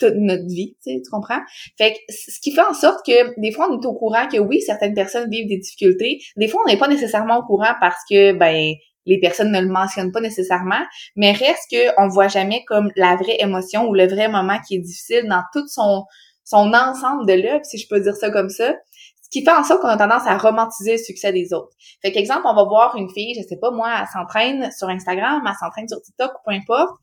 toute 0.00 0.14
notre 0.16 0.46
vie, 0.46 0.76
tu, 0.82 1.00
tu 1.00 1.10
comprends? 1.10 1.40
Fait 1.78 1.92
que 1.92 1.98
ce 2.08 2.40
qui 2.40 2.50
fait 2.50 2.62
en 2.62 2.74
sorte 2.74 3.06
que 3.06 3.40
des 3.40 3.52
fois 3.52 3.68
on 3.70 3.80
est 3.80 3.86
au 3.86 3.94
courant 3.94 4.26
que 4.26 4.38
oui, 4.38 4.60
certaines 4.60 4.94
personnes 4.94 5.30
vivent 5.30 5.48
des 5.48 5.58
difficultés, 5.58 6.18
des 6.36 6.48
fois 6.48 6.62
on 6.66 6.68
n'est 6.68 6.78
pas 6.78 6.88
nécessairement 6.88 7.38
au 7.38 7.44
courant 7.44 7.74
parce 7.80 8.00
que 8.10 8.32
ben 8.32 8.74
les 9.06 9.18
personnes 9.18 9.52
ne 9.52 9.60
le 9.60 9.68
mentionnent 9.68 10.12
pas 10.12 10.20
nécessairement, 10.20 10.82
mais 11.14 11.32
reste 11.32 11.70
que 11.70 12.00
on 12.02 12.08
voit 12.08 12.28
jamais 12.28 12.64
comme 12.66 12.90
la 12.96 13.16
vraie 13.16 13.36
émotion 13.38 13.86
ou 13.86 13.94
le 13.94 14.06
vrai 14.06 14.28
moment 14.28 14.58
qui 14.66 14.76
est 14.76 14.80
difficile 14.80 15.28
dans 15.28 15.42
tout 15.52 15.66
son 15.68 16.04
son 16.44 16.72
ensemble 16.72 17.26
de 17.26 17.34
l'œuvre, 17.34 17.64
si 17.64 17.78
je 17.78 17.86
peux 17.88 18.00
dire 18.00 18.14
ça 18.16 18.30
comme 18.30 18.48
ça, 18.48 18.74
ce 19.22 19.28
qui 19.30 19.44
fait 19.44 19.52
en 19.52 19.64
sorte 19.64 19.80
qu'on 19.80 19.88
a 19.88 19.96
tendance 19.96 20.26
à 20.26 20.36
romantiser 20.36 20.92
le 20.92 20.98
succès 20.98 21.32
des 21.32 21.52
autres. 21.52 21.72
Fait 22.02 22.12
qu'exemple, 22.12 22.42
on 22.44 22.54
va 22.54 22.64
voir 22.64 22.96
une 22.96 23.08
fille, 23.10 23.34
je 23.34 23.46
sais 23.46 23.58
pas 23.58 23.70
moi, 23.70 23.90
elle 24.00 24.06
s'entraîne 24.12 24.70
sur 24.72 24.88
Instagram, 24.88 25.42
elle 25.46 25.54
s'entraîne 25.58 25.88
sur 25.88 26.00
TikTok 26.02 26.32
ou 26.32 26.50
peu 26.50 26.54
importe, 26.54 26.98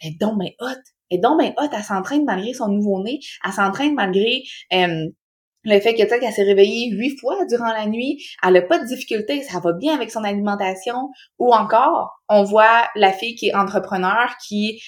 elle 0.00 0.10
est 0.10 0.20
donc 0.20 0.38
ben 0.38 0.50
hot, 0.60 0.66
elle 1.10 1.18
est 1.18 1.20
donc 1.20 1.38
ben 1.38 1.52
hot, 1.58 1.68
elle 1.72 1.84
s'entraîne 1.84 2.24
malgré 2.24 2.52
son 2.54 2.68
nouveau-né, 2.68 3.20
elle 3.44 3.52
s'entraîne 3.52 3.94
malgré 3.94 4.42
le 5.62 5.78
fait 5.78 5.92
que 5.92 6.02
qu'elle 6.02 6.32
s'est 6.32 6.42
réveillée 6.42 6.90
huit 6.90 7.18
fois 7.20 7.44
durant 7.44 7.68
la 7.68 7.86
nuit, 7.86 8.24
elle 8.42 8.56
a 8.56 8.62
pas 8.62 8.78
de 8.78 8.86
difficulté, 8.86 9.42
ça 9.42 9.60
va 9.60 9.74
bien 9.74 9.94
avec 9.94 10.10
son 10.10 10.24
alimentation, 10.24 11.10
ou 11.38 11.52
encore, 11.52 12.18
on 12.30 12.44
voit 12.44 12.88
la 12.96 13.12
fille 13.12 13.34
qui 13.34 13.48
est 13.48 13.54
entrepreneur, 13.54 14.34
qui 14.48 14.80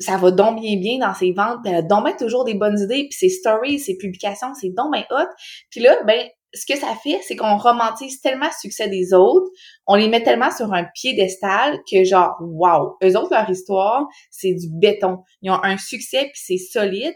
ça 0.00 0.16
va 0.16 0.30
donc 0.30 0.60
bien 0.60 0.98
dans 0.98 1.14
ses 1.14 1.32
ventes, 1.32 1.62
pis 1.62 1.70
elle 1.70 1.76
a 1.76 1.82
donc 1.82 2.16
toujours 2.18 2.44
des 2.44 2.54
bonnes 2.54 2.78
idées, 2.78 3.06
puis 3.08 3.18
ses 3.18 3.28
stories, 3.28 3.78
ses 3.78 3.96
publications, 3.96 4.54
c'est 4.54 4.70
donc 4.70 4.92
bien 4.92 5.04
hot. 5.10 5.28
Puis 5.70 5.80
là, 5.80 5.96
ben 6.06 6.28
ce 6.54 6.64
que 6.66 6.78
ça 6.78 6.94
fait, 7.02 7.20
c'est 7.26 7.36
qu'on 7.36 7.58
romantise 7.58 8.20
tellement 8.20 8.46
le 8.46 8.58
succès 8.58 8.88
des 8.88 9.12
autres, 9.12 9.50
on 9.86 9.96
les 9.96 10.08
met 10.08 10.22
tellement 10.22 10.50
sur 10.50 10.72
un 10.72 10.84
piédestal 10.94 11.78
que 11.90 12.04
genre, 12.04 12.36
wow, 12.40 12.96
eux 13.04 13.16
autres, 13.16 13.34
leur 13.34 13.48
histoire, 13.50 14.06
c'est 14.30 14.54
du 14.54 14.68
béton. 14.70 15.18
Ils 15.42 15.50
ont 15.50 15.62
un 15.62 15.76
succès, 15.76 16.30
puis 16.32 16.40
c'est 16.42 16.56
solide 16.56 17.14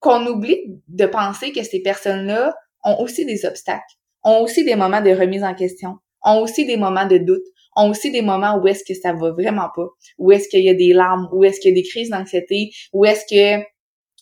qu'on 0.00 0.26
oublie 0.26 0.58
de 0.88 1.06
penser 1.06 1.52
que 1.52 1.62
ces 1.62 1.80
personnes-là 1.80 2.54
ont 2.84 2.96
aussi 3.00 3.24
des 3.24 3.44
obstacles, 3.44 3.82
ont 4.24 4.40
aussi 4.40 4.64
des 4.64 4.76
moments 4.76 5.02
de 5.02 5.10
remise 5.10 5.44
en 5.44 5.54
question, 5.54 5.96
ont 6.24 6.40
aussi 6.40 6.64
des 6.64 6.76
moments 6.76 7.06
de 7.06 7.18
doute, 7.18 7.44
ont 7.76 7.90
aussi 7.90 8.10
des 8.10 8.22
moments 8.22 8.58
où 8.58 8.66
est-ce 8.66 8.84
que 8.84 8.98
ça 8.98 9.12
va 9.12 9.30
vraiment 9.32 9.68
pas, 9.74 9.86
où 10.18 10.32
est-ce 10.32 10.48
qu'il 10.48 10.64
y 10.64 10.68
a 10.68 10.74
des 10.74 10.92
larmes, 10.92 11.28
où 11.32 11.44
est-ce 11.44 11.60
qu'il 11.60 11.70
y 11.70 11.78
a 11.78 11.82
des 11.82 11.88
crises 11.88 12.10
d'anxiété, 12.10 12.70
où 12.92 13.04
est-ce 13.04 13.24
que 13.30 13.62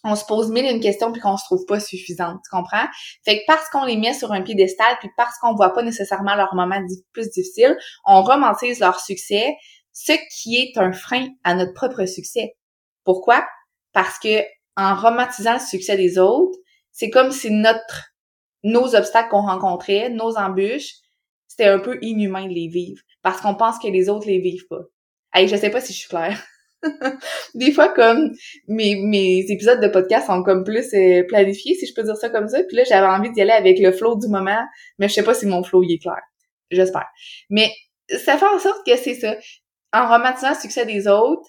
on 0.02 0.16
se 0.16 0.24
pose 0.24 0.50
mille 0.50 0.64
une 0.64 0.80
questions 0.80 1.12
puis 1.12 1.20
qu'on 1.20 1.36
se 1.36 1.44
trouve 1.44 1.66
pas 1.66 1.78
suffisante, 1.78 2.38
tu 2.42 2.50
comprends? 2.50 2.86
Fait 3.24 3.38
que 3.38 3.42
parce 3.46 3.68
qu'on 3.68 3.84
les 3.84 3.98
met 3.98 4.14
sur 4.14 4.32
un 4.32 4.42
piédestal 4.42 4.96
puis 4.98 5.10
parce 5.16 5.36
qu'on 5.38 5.54
voit 5.54 5.74
pas 5.74 5.82
nécessairement 5.82 6.36
leurs 6.36 6.54
moments 6.54 6.80
plus 7.12 7.28
difficiles, 7.30 7.76
on 8.06 8.22
romantise 8.22 8.80
leur 8.80 8.98
succès, 8.98 9.56
ce 9.92 10.12
qui 10.34 10.56
est 10.56 10.78
un 10.78 10.92
frein 10.92 11.28
à 11.44 11.54
notre 11.54 11.74
propre 11.74 12.06
succès. 12.06 12.56
Pourquoi? 13.04 13.46
Parce 13.92 14.18
que 14.18 14.42
en 14.76 14.94
romantisant 14.94 15.54
le 15.54 15.60
succès 15.60 15.96
des 15.96 16.18
autres, 16.18 16.58
c'est 16.92 17.10
comme 17.10 17.32
si 17.32 17.50
notre 17.50 18.10
nos 18.62 18.94
obstacles 18.94 19.30
qu'on 19.30 19.42
rencontrait, 19.42 20.10
nos 20.10 20.36
embûches, 20.36 20.94
c'était 21.60 21.70
un 21.70 21.78
peu 21.78 21.98
inhumain 22.00 22.46
de 22.46 22.54
les 22.54 22.68
vivre 22.68 23.02
parce 23.22 23.42
qu'on 23.42 23.54
pense 23.54 23.78
que 23.78 23.88
les 23.88 24.08
autres 24.08 24.26
les 24.26 24.38
vivent 24.38 24.66
pas. 24.68 24.80
Hey, 25.34 25.46
je 25.46 25.56
sais 25.56 25.68
pas 25.68 25.82
si 25.82 25.92
je 25.92 25.98
suis 25.98 26.08
claire. 26.08 26.42
des 27.54 27.70
fois 27.72 27.90
comme 27.90 28.30
mes, 28.66 28.96
mes 28.96 29.44
épisodes 29.50 29.82
de 29.82 29.88
podcast 29.88 30.28
sont 30.28 30.42
comme 30.42 30.64
plus 30.64 30.94
euh, 30.94 31.22
planifiés 31.28 31.74
si 31.74 31.86
je 31.86 31.92
peux 31.94 32.02
dire 32.02 32.16
ça 32.16 32.30
comme 32.30 32.48
ça 32.48 32.64
puis 32.64 32.74
là 32.74 32.84
j'avais 32.84 33.06
envie 33.06 33.30
d'y 33.30 33.42
aller 33.42 33.50
avec 33.50 33.78
le 33.78 33.92
flow 33.92 34.16
du 34.16 34.28
moment 34.28 34.62
mais 34.98 35.06
je 35.06 35.12
sais 35.12 35.22
pas 35.22 35.34
si 35.34 35.44
mon 35.44 35.62
flow 35.62 35.82
il 35.82 35.92
est 35.92 35.98
clair 35.98 36.22
j'espère 36.70 37.04
mais 37.50 37.70
ça 38.08 38.38
fait 38.38 38.46
en 38.46 38.58
sorte 38.58 38.78
que 38.86 38.96
c'est 38.96 39.12
ça 39.12 39.36
en 39.92 40.08
romantisant 40.08 40.54
le 40.54 40.54
succès 40.54 40.86
des 40.86 41.06
autres 41.06 41.46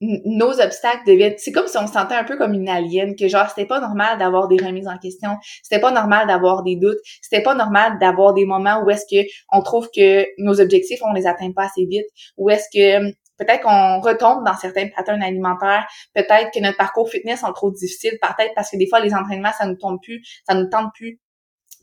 nos 0.00 0.60
obstacles 0.60 1.02
deviennent 1.06 1.34
c'est 1.36 1.52
comme 1.52 1.66
si 1.66 1.76
on 1.76 1.86
se 1.86 1.92
sentait 1.92 2.14
un 2.14 2.24
peu 2.24 2.38
comme 2.38 2.54
une 2.54 2.68
alien 2.68 3.14
que 3.16 3.28
genre 3.28 3.48
c'était 3.48 3.66
pas 3.66 3.80
normal 3.80 4.18
d'avoir 4.18 4.48
des 4.48 4.56
remises 4.56 4.88
en 4.88 4.96
question 4.96 5.30
c'était 5.62 5.80
pas 5.80 5.92
normal 5.92 6.26
d'avoir 6.26 6.62
des 6.62 6.76
doutes 6.76 6.98
c'était 7.20 7.42
pas 7.42 7.54
normal 7.54 7.98
d'avoir 8.00 8.32
des 8.32 8.46
moments 8.46 8.82
où 8.82 8.90
est-ce 8.90 9.04
que 9.10 9.28
on 9.52 9.62
trouve 9.62 9.90
que 9.94 10.26
nos 10.38 10.60
objectifs 10.60 11.00
on 11.02 11.12
les 11.12 11.26
atteint 11.26 11.52
pas 11.52 11.64
assez 11.64 11.84
vite 11.84 12.06
ou 12.38 12.48
est-ce 12.48 12.66
que 12.72 13.12
peut-être 13.40 13.62
qu'on 13.62 14.00
retombe 14.00 14.44
dans 14.44 14.54
certains 14.54 14.88
patterns 14.94 15.22
alimentaires, 15.22 15.86
peut-être 16.14 16.50
que 16.52 16.60
notre 16.60 16.76
parcours 16.76 17.08
fitness 17.08 17.42
est 17.42 17.52
trop 17.54 17.70
difficile, 17.70 18.18
peut-être 18.20 18.52
parce 18.54 18.70
que 18.70 18.76
des 18.76 18.86
fois 18.86 19.00
les 19.00 19.14
entraînements 19.14 19.52
ça 19.56 19.66
nous 19.66 19.76
tombe 19.76 19.98
plus, 20.02 20.22
ça 20.46 20.54
nous 20.54 20.68
tente 20.68 20.92
plus. 20.94 21.18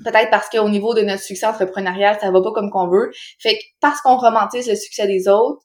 Peut-être 0.03 0.29
parce 0.29 0.47
qu'au 0.49 0.69
niveau 0.69 0.93
de 0.93 1.01
notre 1.01 1.23
succès 1.23 1.47
entrepreneurial, 1.47 2.19
ça 2.21 2.29
va 2.29 2.41
pas 2.41 2.51
comme 2.51 2.69
qu'on 2.69 2.87
veut. 2.87 3.09
Fait 3.39 3.57
que 3.57 3.63
parce 3.81 3.99
qu'on 4.01 4.17
romantise 4.17 4.69
le 4.69 4.75
succès 4.75 5.07
des 5.07 5.27
autres, 5.27 5.63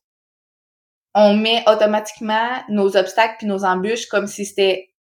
on 1.15 1.37
met 1.37 1.63
automatiquement 1.67 2.63
nos 2.69 2.97
obstacles 2.97 3.37
puis 3.39 3.47
nos 3.47 3.65
embûches 3.65 4.07
comme 4.07 4.27
si 4.27 4.45
c'était 4.45 4.93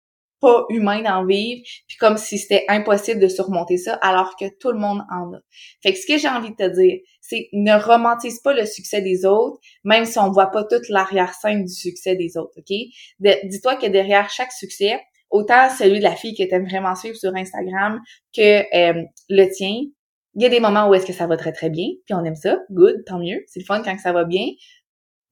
pas 0.42 0.66
humain 0.70 1.04
d'en 1.04 1.24
vivre, 1.24 1.62
puis 1.88 1.98
comme 1.98 2.18
si 2.18 2.40
c'était 2.40 2.66
impossible 2.68 3.20
de 3.22 3.28
surmonter 3.28 3.78
ça, 3.78 3.94
alors 4.02 4.36
que 4.36 4.46
tout 4.60 4.72
le 4.72 4.80
monde 4.80 5.02
en 5.12 5.34
a. 5.34 5.40
Fait 5.84 5.94
que 5.94 6.00
ce 6.00 6.08
que 6.08 6.18
j'ai 6.18 6.28
envie 6.28 6.50
de 6.50 6.56
te 6.56 6.68
dire, 6.68 7.00
c'est 7.22 7.48
ne 7.54 7.80
romantise 7.80 8.42
pas 8.42 8.54
le 8.54 8.66
succès 8.66 9.02
des 9.02 9.24
autres, 9.26 9.60
même 9.84 10.06
si 10.06 10.18
on 10.18 10.32
voit 10.32 10.48
pas 10.48 10.64
toute 10.64 10.90
l'arrière-scène 10.90 11.64
du 11.64 11.74
succès 11.74 12.16
des 12.16 12.38
autres, 12.38 12.54
OK? 12.58 12.76
Dis-toi 13.44 13.76
que 13.76 13.86
derrière 13.86 14.30
chaque 14.32 14.52
succès, 14.52 15.00
autant 15.30 15.70
celui 15.70 16.00
de 16.00 16.04
la 16.04 16.16
fille 16.16 16.36
que 16.36 16.44
t'aimes 16.44 16.68
vraiment 16.68 16.96
suivre 16.96 17.16
sur 17.16 17.34
Instagram 17.36 18.02
que 18.36 18.76
euh, 18.76 19.04
le 19.30 19.46
tien, 19.50 19.76
il 20.36 20.42
y 20.42 20.46
a 20.46 20.50
des 20.50 20.60
moments 20.60 20.90
où 20.90 20.94
est-ce 20.94 21.06
que 21.06 21.14
ça 21.14 21.28
va 21.28 21.38
très 21.38 21.52
très 21.52 21.70
bien, 21.70 21.88
puis 22.06 22.16
on 22.16 22.24
aime 22.24 22.36
ça, 22.36 22.58
good, 22.72 23.04
tant 23.06 23.20
mieux, 23.20 23.44
c'est 23.48 23.60
le 23.60 23.66
fun 23.66 23.82
quand 23.84 23.98
ça 24.00 24.12
va 24.12 24.24
bien, 24.24 24.48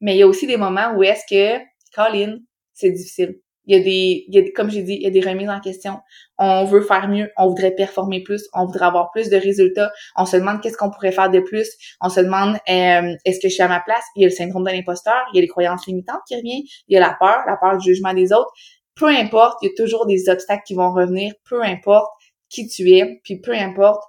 mais 0.02 0.16
il 0.16 0.20
y 0.20 0.24
a 0.24 0.28
aussi 0.28 0.48
des 0.48 0.58
moments 0.58 0.94
où 0.96 1.04
est-ce 1.04 1.24
que, 1.30 1.62
Colin, 1.96 2.38
c'est 2.74 2.92
difficile. 2.92 3.40
Il 3.66 3.78
y 3.78 3.80
a 3.80 3.84
des, 3.84 4.26
il 4.28 4.36
y 4.36 4.40
a, 4.40 4.52
comme 4.56 4.72
j'ai 4.72 4.82
dit, 4.82 4.96
il 4.96 5.04
y 5.04 5.06
a 5.06 5.12
des 5.12 5.22
remises 5.22 5.50
en 5.50 5.60
question. 5.60 6.00
On 6.40 6.66
veut 6.66 6.82
faire 6.82 7.08
mieux, 7.08 7.30
on 7.38 7.50
voudrait 7.50 7.76
performer 7.76 8.24
plus, 8.24 8.48
on 8.54 8.66
voudrait 8.66 8.86
avoir 8.86 9.12
plus 9.12 9.30
de 9.30 9.38
résultats. 9.38 9.92
On 10.16 10.26
se 10.26 10.38
demande 10.38 10.60
qu'est-ce 10.62 10.76
qu'on 10.76 10.90
pourrait 10.90 11.12
faire 11.12 11.30
de 11.30 11.40
plus. 11.40 11.70
On 12.02 12.10
se 12.10 12.20
demande 12.20 12.56
euh, 12.68 13.16
est-ce 13.26 13.40
que 13.40 13.48
je 13.48 13.54
suis 13.54 13.62
à 13.62 13.68
ma 13.68 13.80
place? 13.80 14.04
Il 14.16 14.24
y 14.24 14.26
a 14.26 14.28
le 14.28 14.34
syndrome 14.34 14.64
de 14.64 14.72
l'imposteur, 14.72 15.24
il 15.32 15.36
y 15.36 15.40
a 15.40 15.42
les 15.42 15.48
croyances 15.48 15.86
limitantes 15.86 16.22
qui 16.28 16.36
reviennent, 16.36 16.64
il 16.88 16.94
y 16.94 16.98
a 16.98 17.00
la 17.00 17.16
peur, 17.20 17.44
la 17.46 17.58
peur 17.58 17.78
du 17.78 17.94
jugement 17.94 18.14
des 18.14 18.34
autres. 18.34 18.52
Peu 18.96 19.08
importe, 19.08 19.60
il 19.62 19.68
y 19.68 19.70
a 19.70 19.74
toujours 19.78 20.08
des 20.08 20.30
obstacles 20.30 20.64
qui 20.66 20.74
vont 20.74 20.92
revenir. 20.92 21.34
Peu 21.48 21.62
importe 21.62 22.10
qui 22.50 22.68
tu 22.68 22.90
es, 22.90 23.20
puis 23.24 23.40
peu 23.40 23.54
importe 23.54 24.02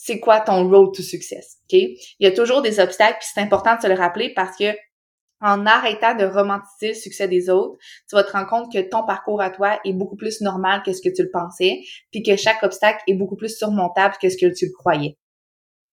c'est 0.00 0.20
quoi 0.20 0.40
ton 0.40 0.68
road 0.70 0.94
to 0.94 1.02
success. 1.02 1.58
Ok? 1.64 1.72
Il 1.72 1.98
y 2.20 2.26
a 2.26 2.30
toujours 2.30 2.62
des 2.62 2.78
obstacles, 2.78 3.18
puis 3.18 3.28
c'est 3.34 3.40
important 3.40 3.76
de 3.76 3.82
se 3.82 3.88
le 3.88 3.94
rappeler 3.94 4.32
parce 4.32 4.56
que 4.56 4.72
en 5.40 5.66
arrêtant 5.66 6.14
de 6.14 6.24
romantiser 6.24 6.88
le 6.88 6.94
succès 6.94 7.28
des 7.28 7.48
autres, 7.50 7.78
tu 8.08 8.16
vas 8.16 8.24
te 8.24 8.32
rendre 8.32 8.48
compte 8.48 8.72
que 8.72 8.78
ton 8.78 9.04
parcours 9.04 9.40
à 9.40 9.50
toi 9.50 9.78
est 9.84 9.92
beaucoup 9.92 10.16
plus 10.16 10.40
normal 10.40 10.82
que 10.84 10.92
ce 10.92 11.00
que 11.00 11.14
tu 11.14 11.22
le 11.22 11.30
pensais, 11.30 11.80
puis 12.10 12.22
que 12.22 12.36
chaque 12.36 12.62
obstacle 12.62 13.02
est 13.06 13.14
beaucoup 13.14 13.36
plus 13.36 13.56
surmontable 13.56 14.16
que 14.20 14.28
ce 14.28 14.36
que 14.36 14.52
tu 14.52 14.66
le 14.66 14.72
croyais. 14.72 15.16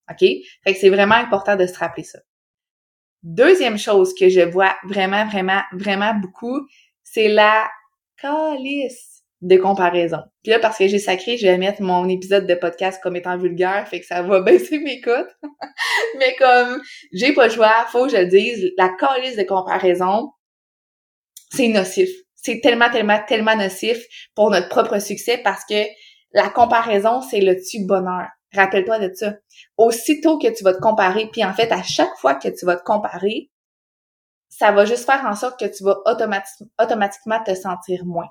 OK? 0.10 0.20
Fait 0.20 0.74
que 0.74 0.80
c'est 0.80 0.90
vraiment 0.90 1.16
important 1.16 1.56
de 1.56 1.66
se 1.66 1.78
rappeler 1.78 2.04
ça. 2.04 2.20
Deuxième 3.24 3.78
chose 3.78 4.14
que 4.14 4.30
je 4.30 4.42
vois 4.42 4.76
vraiment, 4.84 5.26
vraiment, 5.26 5.62
vraiment 5.74 6.14
beaucoup, 6.14 6.68
c'est 7.04 7.28
la 7.28 7.70
calice 8.18 9.15
de 9.42 9.58
comparaison. 9.58 10.20
Puis 10.44 10.52
là, 10.52 10.60
parce 10.60 10.78
que 10.78 10.88
j'ai 10.88 11.00
sacré, 11.00 11.38
je 11.38 11.46
vais 11.46 11.58
mettre 11.58 11.82
mon 11.82 12.08
épisode 12.08 12.48
de 12.48 12.56
podcast 12.56 13.02
comme 13.04 13.16
étant 13.16 13.38
vulgaire, 13.38 13.88
fait 13.88 14.00
que 14.00 14.06
ça 14.06 14.22
va 14.22 14.40
baisser 14.42 14.80
mes 14.80 15.02
cotes. 15.02 15.36
Mais 16.18 16.36
comme 16.40 16.82
j'ai 17.14 17.34
pas 17.34 17.48
le 17.48 17.54
choix, 17.54 17.86
faut 17.92 18.06
que 18.06 18.12
je 18.12 18.18
le 18.18 18.28
dise, 18.28 18.72
la 18.78 18.90
calice 18.90 19.38
de 19.38 19.44
comparaison, 19.44 20.32
c'est 21.52 21.68
nocif. 21.68 22.10
C'est 22.36 22.60
tellement, 22.62 22.90
tellement, 22.90 23.20
tellement 23.28 23.56
nocif 23.56 24.04
pour 24.36 24.52
notre 24.52 24.70
propre 24.70 25.00
succès 25.00 25.40
parce 25.44 25.66
que 25.66 25.84
la 26.34 26.50
comparaison, 26.50 27.22
c'est 27.22 27.42
le 27.42 27.56
tue 27.56 27.86
bonheur. 27.86 28.28
Rappelle-toi 28.54 29.00
de 29.00 29.14
ça. 29.14 29.34
Aussitôt 29.78 30.38
que 30.38 30.48
tu 30.56 30.64
vas 30.64 30.74
te 30.74 30.80
comparer, 30.80 31.28
puis 31.32 31.44
en 31.44 31.54
fait, 31.54 31.72
à 31.72 31.84
chaque 31.84 32.16
fois 32.18 32.36
que 32.36 32.48
tu 32.48 32.66
vas 32.66 32.76
te 32.76 32.84
comparer, 32.84 33.50
ça 34.58 34.72
va 34.72 34.86
juste 34.86 35.06
faire 35.06 35.26
en 35.26 35.36
sorte 35.36 35.60
que 35.60 35.66
tu 35.66 35.84
vas 35.84 35.98
automatiquement 36.06 37.44
te 37.46 37.54
sentir 37.54 38.06
moins. 38.06 38.30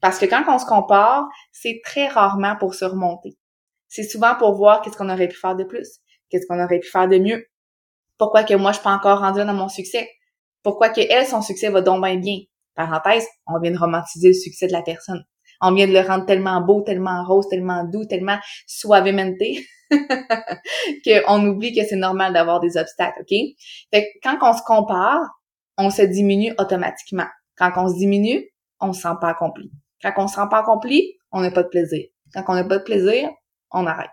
Parce 0.00 0.18
que 0.18 0.24
quand 0.24 0.42
on 0.48 0.58
se 0.58 0.64
compare, 0.64 1.26
c'est 1.52 1.80
très 1.84 2.08
rarement 2.08 2.56
pour 2.56 2.74
se 2.74 2.86
remonter. 2.86 3.36
C'est 3.88 4.04
souvent 4.04 4.34
pour 4.36 4.54
voir 4.54 4.80
qu'est-ce 4.80 4.96
qu'on 4.96 5.10
aurait 5.10 5.28
pu 5.28 5.36
faire 5.36 5.54
de 5.54 5.64
plus, 5.64 5.98
qu'est-ce 6.30 6.46
qu'on 6.46 6.62
aurait 6.62 6.80
pu 6.80 6.88
faire 6.88 7.08
de 7.08 7.18
mieux. 7.18 7.46
Pourquoi 8.16 8.42
que 8.42 8.54
moi 8.54 8.72
je 8.72 8.76
suis 8.76 8.84
pas 8.84 8.94
encore 8.94 9.18
rendue 9.20 9.44
dans 9.44 9.52
mon 9.52 9.68
succès? 9.68 10.08
Pourquoi 10.62 10.88
que 10.88 11.02
elle 11.10 11.26
son 11.26 11.42
succès 11.42 11.68
va 11.68 11.82
donc 11.82 12.02
bien 12.02 12.16
bien? 12.16 12.38
Parenthèse, 12.74 13.26
on 13.46 13.60
vient 13.60 13.70
de 13.70 13.78
romantiser 13.78 14.28
le 14.28 14.34
succès 14.34 14.66
de 14.66 14.72
la 14.72 14.82
personne. 14.82 15.24
On 15.60 15.72
vient 15.72 15.86
de 15.86 15.92
le 15.92 16.00
rendre 16.00 16.24
tellement 16.24 16.60
beau, 16.62 16.82
tellement 16.82 17.22
rose, 17.24 17.48
tellement 17.48 17.84
doux, 17.84 18.06
tellement 18.06 18.38
suavemente 18.66 19.34
qu'on 21.04 21.46
oublie 21.46 21.74
que 21.74 21.84
c'est 21.86 21.96
normal 21.96 22.32
d'avoir 22.32 22.60
des 22.60 22.76
obstacles, 22.76 23.20
OK? 23.20 23.38
Fait 23.92 24.02
que 24.02 24.08
quand 24.22 24.38
on 24.42 24.56
se 24.56 24.62
compare, 24.62 25.20
on 25.76 25.90
se 25.90 26.02
diminue 26.02 26.54
automatiquement. 26.58 27.26
Quand 27.56 27.72
on 27.76 27.88
se 27.88 27.96
diminue, 27.96 28.48
on 28.80 28.92
se 28.92 29.02
sent 29.02 29.14
pas 29.20 29.30
accompli. 29.30 29.70
Quand 30.02 30.12
on 30.16 30.28
se 30.28 30.34
sent 30.34 30.48
pas 30.50 30.58
accompli, 30.58 31.16
on 31.32 31.40
n'a 31.40 31.50
pas 31.50 31.62
de 31.62 31.68
plaisir. 31.68 32.06
Quand 32.34 32.44
on 32.48 32.54
n'a 32.54 32.64
pas 32.64 32.78
de 32.78 32.84
plaisir, 32.84 33.30
on 33.70 33.86
arrête. 33.86 34.10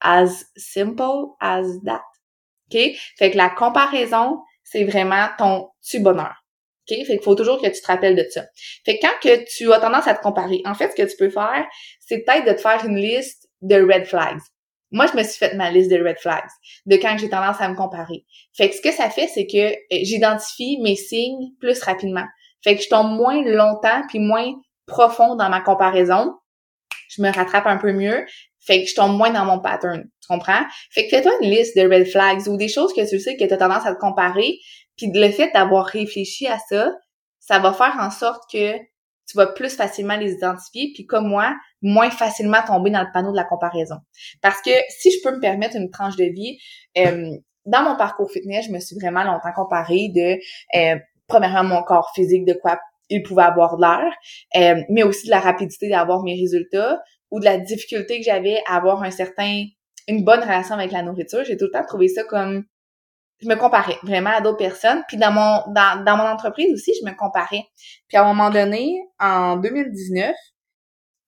As 0.00 0.44
simple 0.56 1.34
as 1.40 1.66
that. 1.84 2.02
OK? 2.72 2.80
Fait 3.18 3.30
que 3.30 3.36
la 3.36 3.50
comparaison, 3.50 4.40
c'est 4.64 4.84
vraiment 4.84 5.28
ton 5.38 5.68
tu 5.82 6.00
bonheur. 6.00 6.34
OK? 6.88 6.96
Fait 7.06 7.16
qu'il 7.16 7.22
faut 7.22 7.34
toujours 7.34 7.60
que 7.60 7.68
tu 7.68 7.80
te 7.80 7.86
rappelles 7.86 8.16
de 8.16 8.26
ça. 8.30 8.44
Fait 8.84 8.98
que 8.98 9.06
quand 9.06 9.14
que 9.22 9.44
tu 9.44 9.72
as 9.72 9.80
tendance 9.80 10.08
à 10.08 10.14
te 10.14 10.22
comparer, 10.22 10.62
en 10.64 10.74
fait, 10.74 10.90
ce 10.90 10.96
que 10.96 11.08
tu 11.08 11.16
peux 11.16 11.30
faire, 11.30 11.66
c'est 12.00 12.24
peut-être 12.24 12.46
de 12.46 12.52
te 12.52 12.60
faire 12.60 12.84
une 12.84 12.96
liste 12.96 13.48
de 13.60 13.76
red 13.76 14.06
flags. 14.06 14.40
Moi, 14.92 15.06
je 15.10 15.16
me 15.16 15.22
suis 15.22 15.38
fait 15.38 15.54
ma 15.54 15.70
liste 15.70 15.90
de 15.90 15.96
red 15.96 16.18
flags 16.18 16.48
de 16.86 16.96
quand 16.96 17.16
j'ai 17.18 17.30
tendance 17.30 17.60
à 17.60 17.68
me 17.68 17.74
comparer. 17.74 18.24
Fait 18.54 18.68
que 18.68 18.76
ce 18.76 18.82
que 18.82 18.92
ça 18.92 19.10
fait, 19.10 19.26
c'est 19.26 19.46
que 19.46 19.72
euh, 19.72 19.98
j'identifie 20.02 20.78
mes 20.82 20.96
signes 20.96 21.52
plus 21.58 21.82
rapidement. 21.82 22.26
Fait 22.62 22.76
que 22.76 22.82
je 22.82 22.88
tombe 22.88 23.10
moins 23.10 23.42
longtemps 23.42 24.02
puis 24.08 24.18
moins 24.18 24.52
profond 24.86 25.34
dans 25.34 25.48
ma 25.48 25.60
comparaison. 25.60 26.34
Je 27.08 27.22
me 27.22 27.32
rattrape 27.32 27.66
un 27.66 27.78
peu 27.78 27.92
mieux. 27.92 28.24
Fait 28.60 28.82
que 28.82 28.88
je 28.88 28.94
tombe 28.94 29.16
moins 29.16 29.30
dans 29.30 29.44
mon 29.44 29.58
pattern. 29.58 30.02
Tu 30.02 30.28
comprends? 30.28 30.62
Fait 30.90 31.04
que 31.04 31.08
fais-toi 31.10 31.32
une 31.42 31.50
liste 31.50 31.76
de 31.76 31.82
red 31.82 32.06
flags 32.06 32.46
ou 32.46 32.56
des 32.56 32.68
choses 32.68 32.92
que 32.94 33.08
tu 33.08 33.18
sais 33.18 33.36
que 33.36 33.44
tu 33.44 33.52
as 33.52 33.56
tendance 33.56 33.86
à 33.86 33.94
te 33.94 33.98
comparer. 33.98 34.58
Puis 34.96 35.10
le 35.12 35.30
fait 35.30 35.50
d'avoir 35.52 35.86
réfléchi 35.86 36.46
à 36.46 36.58
ça, 36.68 36.92
ça 37.40 37.58
va 37.58 37.72
faire 37.72 37.96
en 37.98 38.10
sorte 38.10 38.42
que 38.52 38.76
tu 39.28 39.36
vas 39.36 39.46
plus 39.46 39.74
facilement 39.74 40.16
les 40.16 40.32
identifier, 40.32 40.90
puis 40.94 41.06
comme 41.06 41.28
moi, 41.28 41.54
moins 41.80 42.10
facilement 42.10 42.62
tomber 42.66 42.90
dans 42.90 43.00
le 43.00 43.12
panneau 43.12 43.30
de 43.30 43.36
la 43.36 43.44
comparaison. 43.44 43.96
Parce 44.40 44.60
que 44.62 44.70
si 44.88 45.10
je 45.10 45.18
peux 45.22 45.34
me 45.34 45.40
permettre 45.40 45.76
une 45.76 45.90
tranche 45.90 46.16
de 46.16 46.24
vie, 46.24 46.58
euh, 46.98 47.30
dans 47.64 47.82
mon 47.82 47.96
parcours 47.96 48.30
fitness, 48.30 48.66
je 48.66 48.72
me 48.72 48.80
suis 48.80 48.96
vraiment 48.96 49.24
longtemps 49.24 49.52
comparée 49.54 50.08
de, 50.14 50.38
euh, 50.76 50.98
premièrement, 51.28 51.64
mon 51.64 51.82
corps 51.82 52.10
physique, 52.14 52.44
de 52.44 52.54
quoi 52.54 52.78
il 53.08 53.22
pouvait 53.22 53.42
avoir 53.42 53.78
l'air, 53.78 54.12
euh, 54.56 54.82
mais 54.88 55.02
aussi 55.02 55.26
de 55.26 55.30
la 55.30 55.40
rapidité 55.40 55.88
d'avoir 55.88 56.22
mes 56.22 56.34
résultats 56.34 57.00
ou 57.30 57.40
de 57.40 57.44
la 57.44 57.58
difficulté 57.58 58.18
que 58.18 58.24
j'avais 58.24 58.60
à 58.66 58.76
avoir 58.76 59.02
un 59.02 59.10
certain, 59.10 59.64
une 60.08 60.24
bonne 60.24 60.40
relation 60.40 60.74
avec 60.74 60.92
la 60.92 61.02
nourriture. 61.02 61.44
J'ai 61.44 61.56
tout 61.56 61.66
le 61.66 61.70
temps 61.70 61.84
trouvé 61.86 62.08
ça 62.08 62.24
comme 62.24 62.64
je 63.42 63.48
me 63.48 63.56
comparais 63.56 63.98
vraiment 64.02 64.30
à 64.30 64.40
d'autres 64.40 64.58
personnes. 64.58 65.02
Puis 65.08 65.16
dans 65.16 65.32
mon 65.32 65.72
dans, 65.72 66.04
dans 66.04 66.16
mon 66.16 66.24
entreprise 66.24 66.72
aussi, 66.72 66.92
je 67.00 67.08
me 67.08 67.14
comparais. 67.16 67.64
Puis 68.08 68.16
à 68.16 68.24
un 68.24 68.28
moment 68.32 68.50
donné, 68.50 68.94
en 69.18 69.56
2019, 69.56 70.34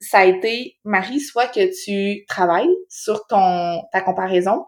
ça 0.01 0.19
a 0.19 0.25
été 0.25 0.77
Marie, 0.85 1.21
soit 1.21 1.47
que 1.47 1.71
tu 1.85 2.25
travailles 2.27 2.75
sur 2.89 3.27
ton 3.27 3.83
ta 3.93 4.01
comparaison, 4.01 4.65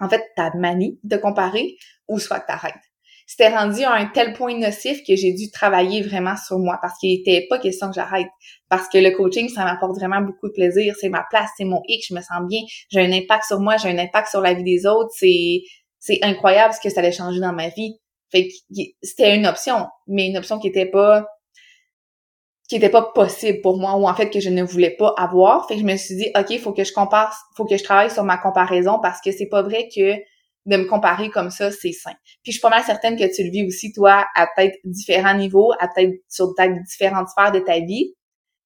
en 0.00 0.08
fait 0.08 0.22
ta 0.36 0.50
manie 0.54 0.98
de 1.04 1.16
comparer, 1.16 1.76
ou 2.08 2.18
soit 2.18 2.40
que 2.40 2.46
tu 2.46 2.52
arrêtes. 2.52 2.74
C'était 3.26 3.48
rendu 3.48 3.82
à 3.84 3.92
un 3.92 4.06
tel 4.06 4.34
point 4.34 4.58
nocif 4.58 4.98
que 5.06 5.16
j'ai 5.16 5.32
dû 5.32 5.50
travailler 5.50 6.02
vraiment 6.02 6.36
sur 6.36 6.58
moi 6.58 6.78
parce 6.82 6.98
qu'il 6.98 7.18
était 7.18 7.46
pas 7.48 7.58
question 7.58 7.88
que 7.88 7.94
j'arrête. 7.94 8.28
Parce 8.68 8.86
que 8.88 8.98
le 8.98 9.16
coaching, 9.16 9.48
ça 9.48 9.64
m'apporte 9.64 9.96
vraiment 9.96 10.20
beaucoup 10.20 10.48
de 10.48 10.52
plaisir. 10.52 10.94
C'est 11.00 11.08
ma 11.08 11.24
place, 11.30 11.48
c'est 11.56 11.64
mon 11.64 11.80
hic, 11.88 12.04
je 12.06 12.14
me 12.14 12.20
sens 12.20 12.46
bien. 12.46 12.60
J'ai 12.90 13.00
un 13.00 13.12
impact 13.12 13.44
sur 13.44 13.60
moi, 13.60 13.78
j'ai 13.78 13.88
un 13.88 13.98
impact 13.98 14.28
sur 14.28 14.42
la 14.42 14.52
vie 14.52 14.62
des 14.62 14.84
autres. 14.84 15.10
C'est 15.16 15.62
c'est 16.04 16.18
incroyable 16.20 16.74
ce 16.74 16.80
que 16.80 16.90
ça 16.90 17.00
allait 17.00 17.12
changer 17.12 17.40
dans 17.40 17.54
ma 17.54 17.70
vie. 17.70 17.98
Fait 18.30 18.48
que 18.48 18.82
c'était 19.02 19.34
une 19.34 19.46
option, 19.46 19.86
mais 20.06 20.26
une 20.28 20.36
option 20.36 20.58
qui 20.58 20.68
était 20.68 20.84
pas 20.86 21.26
qui 22.68 22.76
était 22.76 22.90
pas 22.90 23.02
possible 23.14 23.60
pour 23.62 23.78
moi 23.78 23.94
ou 23.96 24.06
en 24.06 24.14
fait 24.14 24.28
que 24.28 24.40
je 24.40 24.50
ne 24.50 24.62
voulais 24.62 24.90
pas 24.90 25.14
avoir. 25.16 25.66
Fait 25.66 25.74
que 25.74 25.80
je 25.80 25.86
me 25.86 25.96
suis 25.96 26.16
dit 26.16 26.28
OK, 26.36 26.58
faut 26.58 26.72
que 26.72 26.84
je 26.84 26.92
compare, 26.92 27.34
faut 27.56 27.64
que 27.64 27.76
je 27.76 27.82
travaille 27.82 28.10
sur 28.10 28.22
ma 28.22 28.36
comparaison 28.36 28.98
parce 29.02 29.20
que 29.22 29.32
c'est 29.32 29.46
pas 29.46 29.62
vrai 29.62 29.88
que 29.94 30.16
de 30.66 30.76
me 30.76 30.84
comparer 30.84 31.30
comme 31.30 31.50
ça, 31.50 31.70
c'est 31.70 31.92
sain. 31.92 32.14
Puis 32.42 32.52
je 32.52 32.52
suis 32.52 32.60
pas 32.60 32.70
mal 32.70 32.82
certaine 32.82 33.16
que 33.16 33.34
tu 33.34 33.42
le 33.42 33.50
vis 33.50 33.66
aussi 33.66 33.92
toi 33.92 34.26
à 34.34 34.46
peut-être 34.54 34.78
différents 34.84 35.34
niveaux, 35.34 35.72
à 35.78 35.88
peut-être 35.88 36.12
sur 36.28 36.52
différentes 36.86 37.28
sphères 37.28 37.52
de 37.52 37.60
ta 37.60 37.80
vie. 37.80 38.14